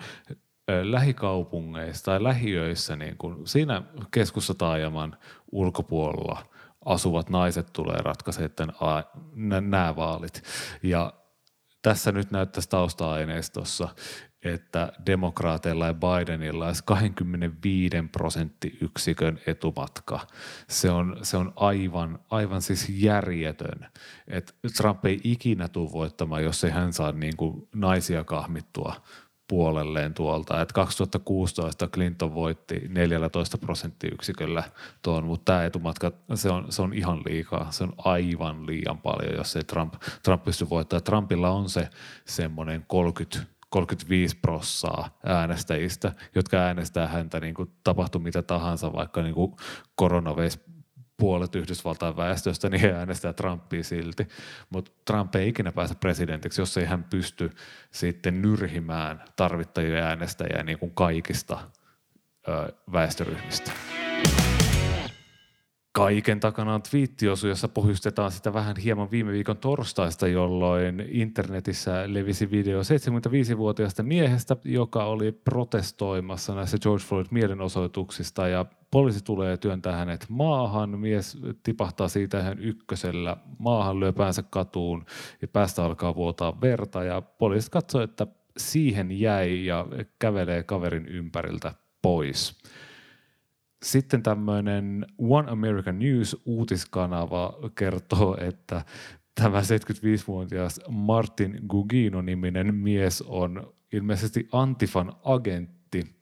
lähikaupungeissa 0.82 2.04
tai 2.04 2.22
lähiöissä 2.22 2.96
niin 2.96 3.16
kuin 3.16 3.46
siinä 3.46 3.82
keskussa 4.10 4.54
taajaman 4.54 5.16
ulkopuolella 5.52 6.46
asuvat 6.84 7.30
naiset 7.30 7.72
tulee 7.72 7.96
ratkaisemaan 7.96 9.04
nämä 9.34 9.96
vaalit. 9.96 10.42
Ja 10.82 11.12
tässä 11.82 12.12
nyt 12.12 12.30
näyttäisi 12.30 12.68
tausta-aineistossa, 12.68 13.88
että 14.44 14.92
demokraateilla 15.06 15.86
ja 15.86 15.94
Bidenilla 15.94 16.66
olisi 16.66 16.82
25 16.86 17.96
prosenttiyksikön 18.12 19.40
etumatka. 19.46 20.20
Se 20.68 20.90
on, 20.90 21.16
se 21.22 21.36
on 21.36 21.52
aivan, 21.56 22.18
aivan 22.30 22.62
siis 22.62 22.88
järjetön. 22.88 23.86
Et 24.28 24.56
Trump 24.76 25.04
ei 25.04 25.20
ikinä 25.24 25.68
tule 25.68 25.92
voittamaan, 25.92 26.44
jos 26.44 26.64
ei 26.64 26.70
hän 26.70 26.92
saa 26.92 27.12
niin 27.12 27.36
kuin 27.36 27.68
naisia 27.74 28.24
kahmittua 28.24 28.94
puolelleen 29.52 30.14
tuolta. 30.14 30.60
Et 30.60 30.72
2016 30.72 31.86
Clinton 31.86 32.34
voitti 32.34 32.88
14 32.88 33.58
prosenttiyksiköllä 33.58 34.62
tuon, 35.02 35.24
mutta 35.24 35.52
tämä 35.52 35.64
etumatka, 35.64 36.12
se 36.34 36.50
on, 36.50 36.72
se 36.72 36.82
on 36.82 36.94
ihan 36.94 37.20
liikaa. 37.26 37.70
Se 37.70 37.84
on 37.84 37.92
aivan 37.98 38.66
liian 38.66 38.98
paljon, 38.98 39.34
jos 39.36 39.56
ei 39.56 39.64
Trump, 39.64 39.94
Trump 40.22 40.44
pysty 40.44 40.70
voittamaan. 40.70 41.02
Trumpilla 41.02 41.50
on 41.50 41.68
se 41.68 41.88
semmoinen 42.24 42.84
30 42.86 43.52
35 43.68 44.36
prossaa 44.36 45.18
äänestäjistä, 45.26 46.12
jotka 46.34 46.56
äänestää 46.56 47.06
häntä 47.06 47.40
niin 47.40 47.54
kuin 47.54 47.70
tapahtui 47.84 48.20
mitä 48.20 48.42
tahansa, 48.42 48.92
vaikka 48.92 49.22
niin 49.22 49.34
kuin 49.34 49.56
korona 49.94 50.36
veisi 50.36 50.60
puolet 51.22 51.54
Yhdysvaltain 51.54 52.16
väestöstä, 52.16 52.68
niin 52.68 52.80
he 52.80 52.92
äänestää 52.92 53.32
Trumpia 53.32 53.84
silti. 53.84 54.28
Mutta 54.70 54.90
Trump 55.04 55.34
ei 55.34 55.48
ikinä 55.48 55.72
pääse 55.72 55.94
presidentiksi, 55.94 56.60
jos 56.60 56.76
ei 56.76 56.84
hän 56.84 57.04
pysty 57.04 57.50
sitten 57.90 58.42
nyrhimään 58.42 59.24
tarvittajia 59.36 60.04
äänestäjiä 60.04 60.62
niin 60.62 60.78
kuin 60.78 60.94
kaikista 60.94 61.58
ö, 62.48 62.72
väestöryhmistä. 62.92 63.72
Kaiken 65.94 66.40
takana 66.40 66.74
on 66.74 66.82
twiittiosu, 66.82 67.48
jossa 67.48 67.68
pohjustetaan 67.68 68.30
sitä 68.30 68.52
vähän 68.52 68.76
hieman 68.76 69.10
viime 69.10 69.32
viikon 69.32 69.56
torstaista, 69.56 70.28
jolloin 70.28 71.04
internetissä 71.08 72.04
levisi 72.06 72.50
video 72.50 72.80
75-vuotiaasta 72.80 74.02
miehestä, 74.02 74.56
joka 74.64 75.04
oli 75.04 75.32
protestoimassa 75.32 76.54
näissä 76.54 76.78
George 76.78 77.04
Floyd-mielenosoituksista 77.04 78.48
ja 78.48 78.66
poliisi 78.90 79.24
tulee 79.24 79.56
työntää 79.56 79.96
hänet 79.96 80.26
maahan, 80.28 80.98
mies 80.98 81.38
tipahtaa 81.62 82.08
siitä 82.08 82.40
ihan 82.40 82.58
ykkösellä, 82.58 83.36
maahan 83.58 84.00
lyö 84.00 84.12
päänsä 84.12 84.42
katuun 84.42 85.04
ja 85.42 85.48
päästä 85.48 85.84
alkaa 85.84 86.14
vuotaa 86.14 86.60
verta 86.60 87.04
ja 87.04 87.20
poliisi 87.20 87.70
katsoo, 87.70 88.02
että 88.02 88.26
siihen 88.56 89.20
jäi 89.20 89.64
ja 89.64 89.86
kävelee 90.18 90.62
kaverin 90.62 91.06
ympäriltä 91.06 91.74
pois. 92.02 92.62
Sitten 93.82 94.22
tämmöinen 94.22 95.06
One 95.18 95.50
American 95.50 95.98
News 95.98 96.42
uutiskanava 96.44 97.58
kertoo, 97.74 98.36
että 98.40 98.84
tämä 99.34 99.60
75-vuotias 99.60 100.80
Martin 100.88 101.60
Gugino-niminen 101.68 102.74
mies 102.74 103.22
on 103.22 103.72
ilmeisesti 103.92 104.48
Antifan 104.52 105.12
agentti, 105.24 106.16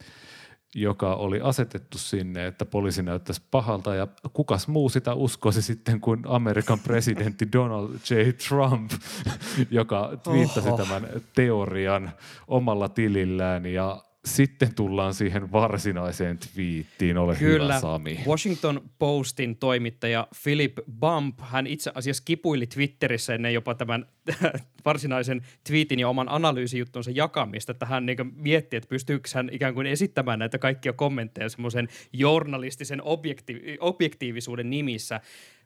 joka 0.74 1.14
oli 1.14 1.40
asetettu 1.40 1.98
sinne, 1.98 2.46
että 2.46 2.64
poliisi 2.64 3.02
näyttäisi 3.02 3.42
pahalta 3.50 3.94
ja 3.94 4.06
kukas 4.32 4.68
muu 4.68 4.88
sitä 4.88 5.14
uskoisi 5.14 5.62
sitten 5.62 6.00
kuin 6.00 6.22
Amerikan 6.26 6.78
presidentti 6.86 7.48
Donald 7.52 7.88
J. 7.94 8.14
Trump, 8.48 8.90
joka 9.70 10.10
twiittasi 10.22 10.68
Oho. 10.68 10.76
tämän 10.76 11.08
teorian 11.34 12.10
omalla 12.48 12.88
tilillään 12.88 13.66
ja 13.66 14.02
sitten 14.24 14.74
tullaan 14.74 15.14
siihen 15.14 15.52
varsinaiseen 15.52 16.38
twiittiin, 16.38 17.18
ole 17.18 17.36
Kyllä. 17.36 17.64
hyvä 17.64 17.80
Sami. 17.80 18.20
Washington 18.26 18.90
Postin 18.98 19.56
toimittaja 19.56 20.28
Philip 20.42 20.78
Bump, 21.00 21.38
hän 21.40 21.66
itse 21.66 21.90
asiassa 21.94 22.22
kipuili 22.26 22.66
Twitterissä 22.66 23.34
ennen 23.34 23.54
jopa 23.54 23.74
tämän 23.74 24.06
varsinaisen 24.84 25.46
twiitin 25.66 25.98
ja 25.98 26.08
oman 26.08 26.28
analyysijuttunsa 26.28 27.10
jakamista, 27.14 27.72
että 27.72 27.86
hän 27.86 28.06
niin 28.06 28.32
mietti, 28.34 28.76
että 28.76 28.88
pystyykö 28.88 29.28
hän 29.34 29.48
ikään 29.52 29.74
kuin 29.74 29.86
esittämään 29.86 30.38
näitä 30.38 30.58
kaikkia 30.58 30.92
kommentteja 30.92 31.48
semmoisen 31.48 31.88
journalistisen 32.12 33.00
objekti- 33.00 33.76
objektiivisuuden 33.80 34.70
nimissä, 34.70 35.20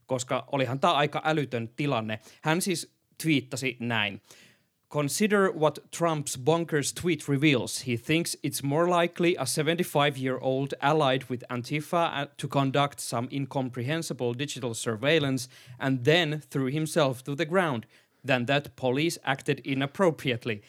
koska 0.07 0.49
olihan 0.53 0.81
tämä 0.81 0.93
aika 0.93 1.23
älytön 1.25 1.69
tilanne. 1.77 2.19
Hän 2.43 2.61
siis 2.61 2.95
twiittasi 3.23 3.77
näin– 3.81 4.21
Consider 4.91 5.51
what 5.51 5.91
Trump's 5.91 6.37
bonkers 6.37 6.95
tweet 6.95 7.29
reveals. 7.29 7.81
He 7.81 7.97
thinks 7.97 8.37
it's 8.43 8.63
more 8.63 8.87
likely 8.87 9.35
a 9.37 9.47
75 9.47 10.17
year 10.17 10.39
old 10.39 10.75
allied 10.81 11.25
with 11.29 11.43
Antifa 11.51 12.23
uh, 12.23 12.27
to 12.37 12.49
conduct 12.49 13.01
some 13.01 13.29
incomprehensible 13.33 14.35
digital 14.35 14.75
surveillance 14.75 15.49
and 15.81 16.05
then 16.05 16.43
threw 16.51 16.67
himself 16.67 17.25
to 17.25 17.35
the 17.35 17.45
ground 17.45 17.87
than 18.25 18.47
that 18.47 18.77
police 18.77 19.19
acted 19.25 19.61
inappropriately. 19.65 20.63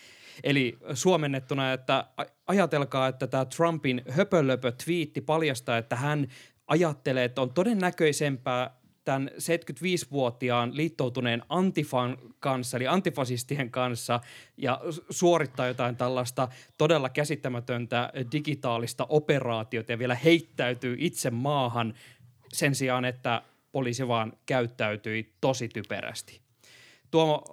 Eli 0.43 0.78
suomennettuna, 0.93 1.73
että 1.73 2.06
ajatelkaa, 2.47 3.08
että 3.08 3.28
tämä 3.28 3.45
Trumpin 3.45 4.01
höpölöpö 4.10 4.71
twiitti 4.86 5.21
paljastaa, 5.21 5.78
että 5.78 5.95
hän 5.95 6.28
ajattelee, 6.67 7.23
että 7.23 7.41
on 7.41 7.54
todennäköisempää 7.54 8.71
tämän 9.06 9.30
75-vuotiaan 9.34 10.78
liittoutuneen 10.78 11.44
Antifan 11.50 12.18
kanssa, 12.39 12.78
eli 12.78 12.88
antifasistien 12.88 13.72
kanssa, 13.72 14.20
ja 14.58 14.82
suorittaa 15.10 15.68
jotain 15.68 15.96
tällaista 15.96 16.48
todella 16.78 17.10
käsittämätöntä 17.10 18.13
digitaalista 18.32 19.06
operaatiota 19.10 19.91
ja 19.91 20.00
vielä 20.00 20.15
heittäytyy 20.15 20.96
itse 21.00 21.32
maahan 21.32 21.94
sen 22.54 22.76
sijaan, 22.76 23.06
että 23.06 23.41
poliisi 23.72 24.08
vaan 24.08 24.34
käyttäytyi 24.46 25.34
tosi 25.41 25.68
typerästi. 25.68 26.41
Tuomo, 27.12 27.44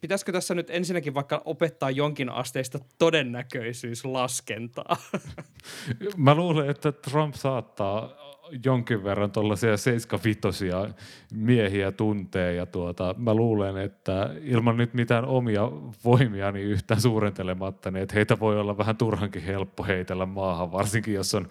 pitäisikö 0.00 0.32
tässä 0.32 0.54
nyt 0.54 0.70
ensinnäkin 0.70 1.14
vaikka 1.14 1.42
opettaa 1.44 1.90
jonkin 1.90 2.28
asteista 2.30 2.78
todennäköisyyslaskentaa? 2.98 4.96
Mä 6.16 6.34
luulen, 6.34 6.70
että 6.70 6.92
Trump 6.92 7.34
saattaa 7.34 8.27
jonkin 8.64 9.04
verran 9.04 9.30
tuollaisia 9.30 9.76
75 9.76 10.66
miehiä 11.34 11.92
tuntee 11.92 12.54
ja 12.54 12.66
tuota, 12.66 13.14
mä 13.18 13.34
luulen, 13.34 13.76
että 13.76 14.30
ilman 14.42 14.76
nyt 14.76 14.94
mitään 14.94 15.24
omia 15.24 15.62
voimia 16.04 16.52
niin 16.52 16.66
yhtään 16.66 17.00
suurentelematta, 17.00 17.90
niin 17.90 18.02
että 18.02 18.14
heitä 18.14 18.40
voi 18.40 18.60
olla 18.60 18.78
vähän 18.78 18.96
turhankin 18.96 19.42
helppo 19.42 19.84
heitellä 19.84 20.26
maahan, 20.26 20.72
varsinkin 20.72 21.14
jos 21.14 21.34
on 21.34 21.48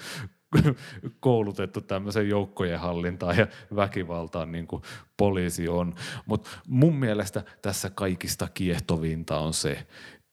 koulutettu 1.20 1.82
tämmöisen 1.82 2.30
joukkojen 2.30 2.80
hallintaan 2.80 3.38
ja 3.38 3.48
väkivaltaan 3.76 4.52
niin 4.52 4.68
kuin 4.68 4.82
poliisi 5.18 5.68
on. 5.68 5.96
Mutta 6.26 6.50
mun 6.68 6.96
mielestä 6.96 7.44
tässä 7.62 7.90
kaikista 7.90 8.48
kiehtovinta 8.54 9.40
on 9.40 9.54
se, 9.54 9.88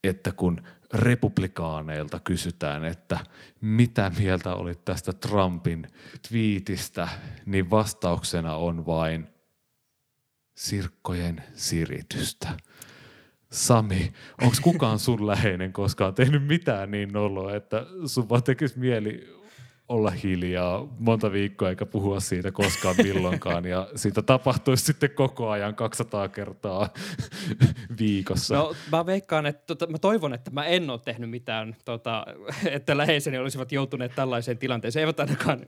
että 0.04 0.32
kun 0.32 0.60
republikaaneilta 0.94 2.20
kysytään, 2.20 2.84
että 2.84 3.18
mitä 3.60 4.12
mieltä 4.18 4.54
olit 4.54 4.84
tästä 4.84 5.12
Trumpin 5.12 5.86
twiitistä, 6.28 7.08
niin 7.46 7.70
vastauksena 7.70 8.56
on 8.56 8.86
vain 8.86 9.28
sirkkojen 10.56 11.44
siritystä. 11.54 12.48
Sami, 13.52 14.12
onko 14.42 14.56
kukaan 14.62 14.98
sun 14.98 15.26
läheinen 15.26 15.72
koskaan 15.72 16.14
tehnyt 16.14 16.46
mitään 16.46 16.90
niin 16.90 17.12
noloa, 17.12 17.54
että 17.54 17.86
sun 18.06 18.28
vaan 18.28 18.42
tekisi 18.42 18.78
mieli 18.78 19.43
olla 19.88 20.10
hiljaa 20.10 20.86
monta 20.98 21.32
viikkoa 21.32 21.68
eikä 21.68 21.86
puhua 21.86 22.20
siitä 22.20 22.52
koskaan 22.52 22.96
milloinkaan 23.02 23.64
ja 23.64 23.88
siitä 23.94 24.22
tapahtuisi 24.22 24.84
sitten 24.84 25.10
koko 25.10 25.50
ajan 25.50 25.74
200 25.74 26.28
kertaa 26.28 26.88
viikossa. 27.98 28.54
No 28.54 28.74
mä 28.92 29.06
veikkaan, 29.06 29.46
että 29.46 29.62
tota, 29.66 29.86
mä 29.86 29.98
toivon, 29.98 30.34
että 30.34 30.50
mä 30.50 30.64
en 30.64 30.90
ole 30.90 31.00
tehnyt 31.04 31.30
mitään, 31.30 31.76
tota, 31.84 32.26
että 32.70 32.96
läheiseni 32.96 33.38
olisivat 33.38 33.72
joutuneet 33.72 34.12
tällaiseen 34.14 34.58
tilanteeseen. 34.58 35.00
Eivät 35.00 35.20
ainakaan 35.20 35.66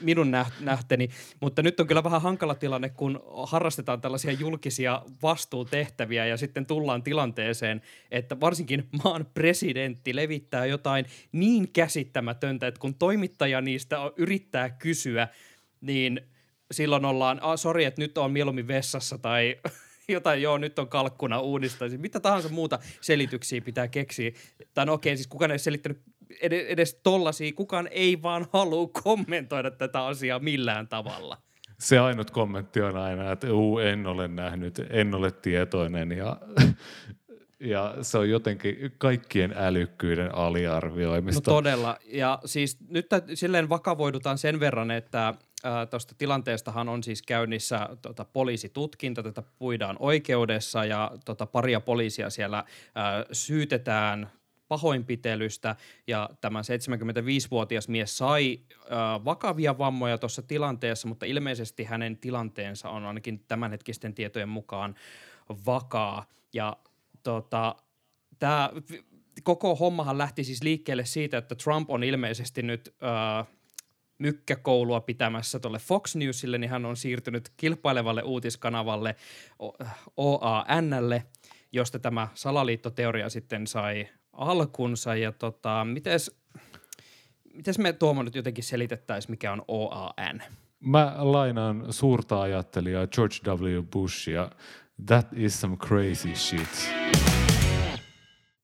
minun 0.00 0.30
nähteni, 0.60 1.08
mutta 1.40 1.62
nyt 1.62 1.80
on 1.80 1.86
kyllä 1.86 2.04
vähän 2.04 2.22
hankala 2.22 2.54
tilanne, 2.54 2.88
kun 2.88 3.20
harrastetaan 3.46 4.00
tällaisia 4.00 4.32
julkisia 4.32 5.02
vastuutehtäviä 5.22 6.26
ja 6.26 6.36
sitten 6.36 6.66
tullaan 6.66 7.02
tilanteeseen, 7.02 7.82
että 8.10 8.40
varsinkin 8.40 8.88
maan 9.04 9.26
presidentti 9.34 10.16
levittää 10.16 10.66
jotain 10.66 11.06
niin 11.32 11.72
käsittämätöntä, 11.72 12.66
että 12.66 12.80
kun 12.80 12.94
toimittaja 12.94 13.60
niistä 13.60 13.96
yrittää 14.16 14.70
kysyä, 14.70 15.28
niin 15.80 16.20
silloin 16.70 17.04
ollaan, 17.04 17.42
ah, 17.42 17.58
sori, 17.58 17.84
että 17.84 18.02
nyt 18.02 18.18
on 18.18 18.32
mieluummin 18.32 18.68
vessassa 18.68 19.18
tai 19.18 19.56
jotain, 20.08 20.42
joo, 20.42 20.58
nyt 20.58 20.78
on 20.78 20.88
kalkkuna 20.88 21.40
uudistaisin. 21.40 22.00
Mitä 22.00 22.20
tahansa 22.20 22.48
muuta 22.48 22.78
selityksiä 23.00 23.60
pitää 23.60 23.88
keksiä. 23.88 24.30
Tai 24.74 24.86
no 24.86 24.92
okei, 24.92 25.16
siis 25.16 25.26
kukaan 25.26 25.50
ei 25.50 25.58
selittänyt 25.58 26.02
edes, 26.42 26.66
edes 26.66 27.00
tollasia, 27.02 27.52
kukaan 27.52 27.88
ei 27.90 28.22
vaan 28.22 28.46
halua 28.52 28.88
kommentoida 29.02 29.70
tätä 29.70 30.04
asiaa 30.04 30.38
millään 30.38 30.88
tavalla. 30.88 31.36
Se 31.78 31.98
ainut 31.98 32.30
kommentti 32.30 32.80
on 32.80 32.96
aina, 32.96 33.32
että 33.32 33.52
uu, 33.52 33.78
en 33.78 34.06
ole 34.06 34.28
nähnyt, 34.28 34.80
en 34.90 35.14
ole 35.14 35.30
tietoinen 35.30 36.12
ja 36.12 36.36
ja 37.60 37.94
se 38.02 38.18
on 38.18 38.30
jotenkin 38.30 38.94
kaikkien 38.98 39.54
älykkyyden 39.56 40.34
aliarvioimista. 40.34 41.50
No 41.50 41.54
todella. 41.54 41.96
Ja 42.04 42.38
siis 42.44 42.78
nyt 42.88 43.06
silleen 43.34 43.68
vakavoidutaan 43.68 44.38
sen 44.38 44.60
verran, 44.60 44.90
että 44.90 45.34
Tuosta 45.90 46.14
tilanteestahan 46.18 46.88
on 46.88 47.02
siis 47.02 47.22
käynnissä 47.22 47.88
tota, 48.02 48.24
poliisitutkinta, 48.24 49.22
tätä 49.22 49.42
puidaan 49.58 49.96
oikeudessa 49.98 50.84
ja 50.84 51.10
tota, 51.24 51.46
paria 51.46 51.80
poliisia 51.80 52.30
siellä 52.30 52.64
ää, 52.94 53.24
syytetään 53.32 54.30
pahoinpitelystä 54.68 55.76
ja 56.06 56.30
tämä 56.40 56.60
75-vuotias 56.60 57.88
mies 57.88 58.18
sai 58.18 58.60
äh, 58.70 59.24
vakavia 59.24 59.78
vammoja 59.78 60.18
tuossa 60.18 60.42
tilanteessa, 60.42 61.08
mutta 61.08 61.26
ilmeisesti 61.26 61.84
hänen 61.84 62.16
tilanteensa 62.16 62.90
on 62.90 63.06
ainakin 63.06 63.44
tämänhetkisten 63.48 64.14
tietojen 64.14 64.48
mukaan 64.48 64.94
vakaa. 65.66 66.26
Ja 66.52 66.76
tota, 67.22 67.76
tämä 68.38 68.70
koko 69.42 69.76
hommahan 69.76 70.18
lähti 70.18 70.44
siis 70.44 70.62
liikkeelle 70.62 71.04
siitä, 71.04 71.38
että 71.38 71.54
Trump 71.54 71.90
on 71.90 72.04
ilmeisesti 72.04 72.62
nyt 72.62 72.94
äh, 73.02 73.46
mykkäkoulua 74.18 75.00
pitämässä 75.00 75.58
tuolle 75.58 75.78
Fox 75.78 76.14
Newsille, 76.16 76.58
niin 76.58 76.70
hän 76.70 76.86
on 76.86 76.96
siirtynyt 76.96 77.52
kilpailevalle 77.56 78.22
uutiskanavalle 78.22 79.16
OANlle, 80.16 81.24
josta 81.72 81.98
tämä 81.98 82.28
salaliittoteoria 82.34 83.28
sitten 83.28 83.66
sai 83.66 84.08
alkunsa. 84.38 85.14
Ja 85.14 85.32
tota, 85.32 85.84
mites, 85.84 86.36
mites 87.54 87.78
me 87.78 87.92
Tuomo 87.92 88.22
nyt 88.22 88.34
jotenkin 88.34 88.64
selitettäisiin, 88.64 89.32
mikä 89.32 89.52
on 89.52 89.62
OAN? 89.68 90.42
Mä 90.80 91.14
lainaan 91.18 91.92
suurta 91.92 92.40
ajattelijaa 92.40 93.06
George 93.06 93.36
W. 93.46 93.82
Bushia. 93.92 94.50
That 95.06 95.26
is 95.32 95.60
some 95.60 95.76
crazy 95.76 96.34
shit. 96.34 96.90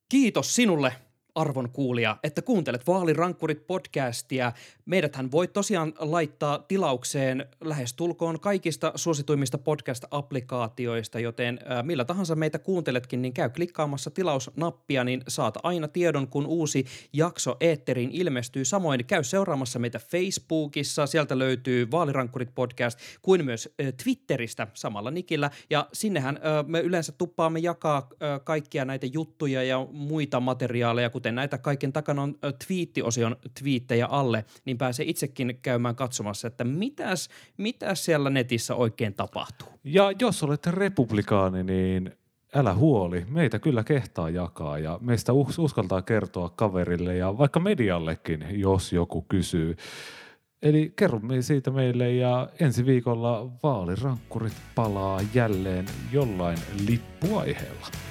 Kiitos 0.08 0.54
sinulle 0.54 0.92
arvon 1.34 1.70
kuulija, 1.70 2.16
että 2.22 2.42
kuuntelet 2.42 2.86
Vaalirankkurit 2.86 3.66
podcastia. 3.66 4.52
Meidäthän 4.86 5.32
voi 5.32 5.48
tosiaan 5.48 5.92
laittaa 5.98 6.58
tilaukseen 6.58 7.46
lähestulkoon 7.60 8.40
kaikista 8.40 8.92
suosituimmista 8.94 9.58
podcast-applikaatioista, 9.58 11.20
joten 11.20 11.60
millä 11.82 12.04
tahansa 12.04 12.34
meitä 12.34 12.58
kuunteletkin, 12.58 13.22
niin 13.22 13.32
käy 13.32 13.50
klikkaamassa 13.50 14.10
tilausnappia, 14.10 15.04
niin 15.04 15.22
saat 15.28 15.54
aina 15.62 15.88
tiedon, 15.88 16.28
kun 16.28 16.46
uusi 16.46 16.84
jakso 17.12 17.56
Eetteriin 17.60 18.10
ilmestyy. 18.12 18.64
Samoin 18.64 19.04
käy 19.04 19.24
seuraamassa 19.24 19.78
meitä 19.78 19.98
Facebookissa, 19.98 21.06
sieltä 21.06 21.38
löytyy 21.38 21.90
Vaalirankkurit 21.90 22.54
podcast, 22.54 22.98
kuin 23.22 23.44
myös 23.44 23.74
Twitteristä 24.04 24.66
samalla 24.74 25.10
nikillä, 25.10 25.50
ja 25.70 25.88
sinnehän 25.92 26.40
me 26.66 26.80
yleensä 26.80 27.12
tuppaamme 27.12 27.58
jakaa 27.58 28.08
kaikkia 28.44 28.84
näitä 28.84 29.06
juttuja 29.06 29.62
ja 29.62 29.86
muita 29.92 30.40
materiaaleja, 30.40 31.10
kuten 31.24 31.34
näitä 31.34 31.58
kaiken 31.58 31.92
takana 31.92 32.22
on 32.22 32.34
twiittiosion 32.66 33.36
twiittejä 33.60 34.06
alle, 34.06 34.44
niin 34.64 34.78
pääsee 34.78 35.06
itsekin 35.08 35.58
käymään 35.62 35.96
katsomassa, 35.96 36.48
että 36.48 36.64
mitäs, 36.64 37.28
mitäs 37.56 38.04
siellä 38.04 38.30
netissä 38.30 38.74
oikein 38.74 39.14
tapahtuu. 39.14 39.68
Ja 39.84 40.12
jos 40.20 40.42
olet 40.42 40.66
republikaani, 40.66 41.62
niin 41.62 42.12
älä 42.54 42.74
huoli, 42.74 43.24
meitä 43.28 43.58
kyllä 43.58 43.84
kehtaa 43.84 44.30
jakaa 44.30 44.78
ja 44.78 44.98
meistä 45.02 45.32
uskaltaa 45.58 46.02
kertoa 46.02 46.48
kaverille 46.48 47.16
ja 47.16 47.38
vaikka 47.38 47.60
mediallekin, 47.60 48.46
jos 48.50 48.92
joku 48.92 49.22
kysyy. 49.22 49.76
Eli 50.62 50.92
kerro 50.96 51.20
siitä 51.40 51.70
meille 51.70 52.12
ja 52.12 52.48
ensi 52.60 52.86
viikolla 52.86 53.50
vaalirankkurit 53.62 54.56
palaa 54.74 55.20
jälleen 55.34 55.86
jollain 56.12 56.58
lippuaiheella. 56.86 58.03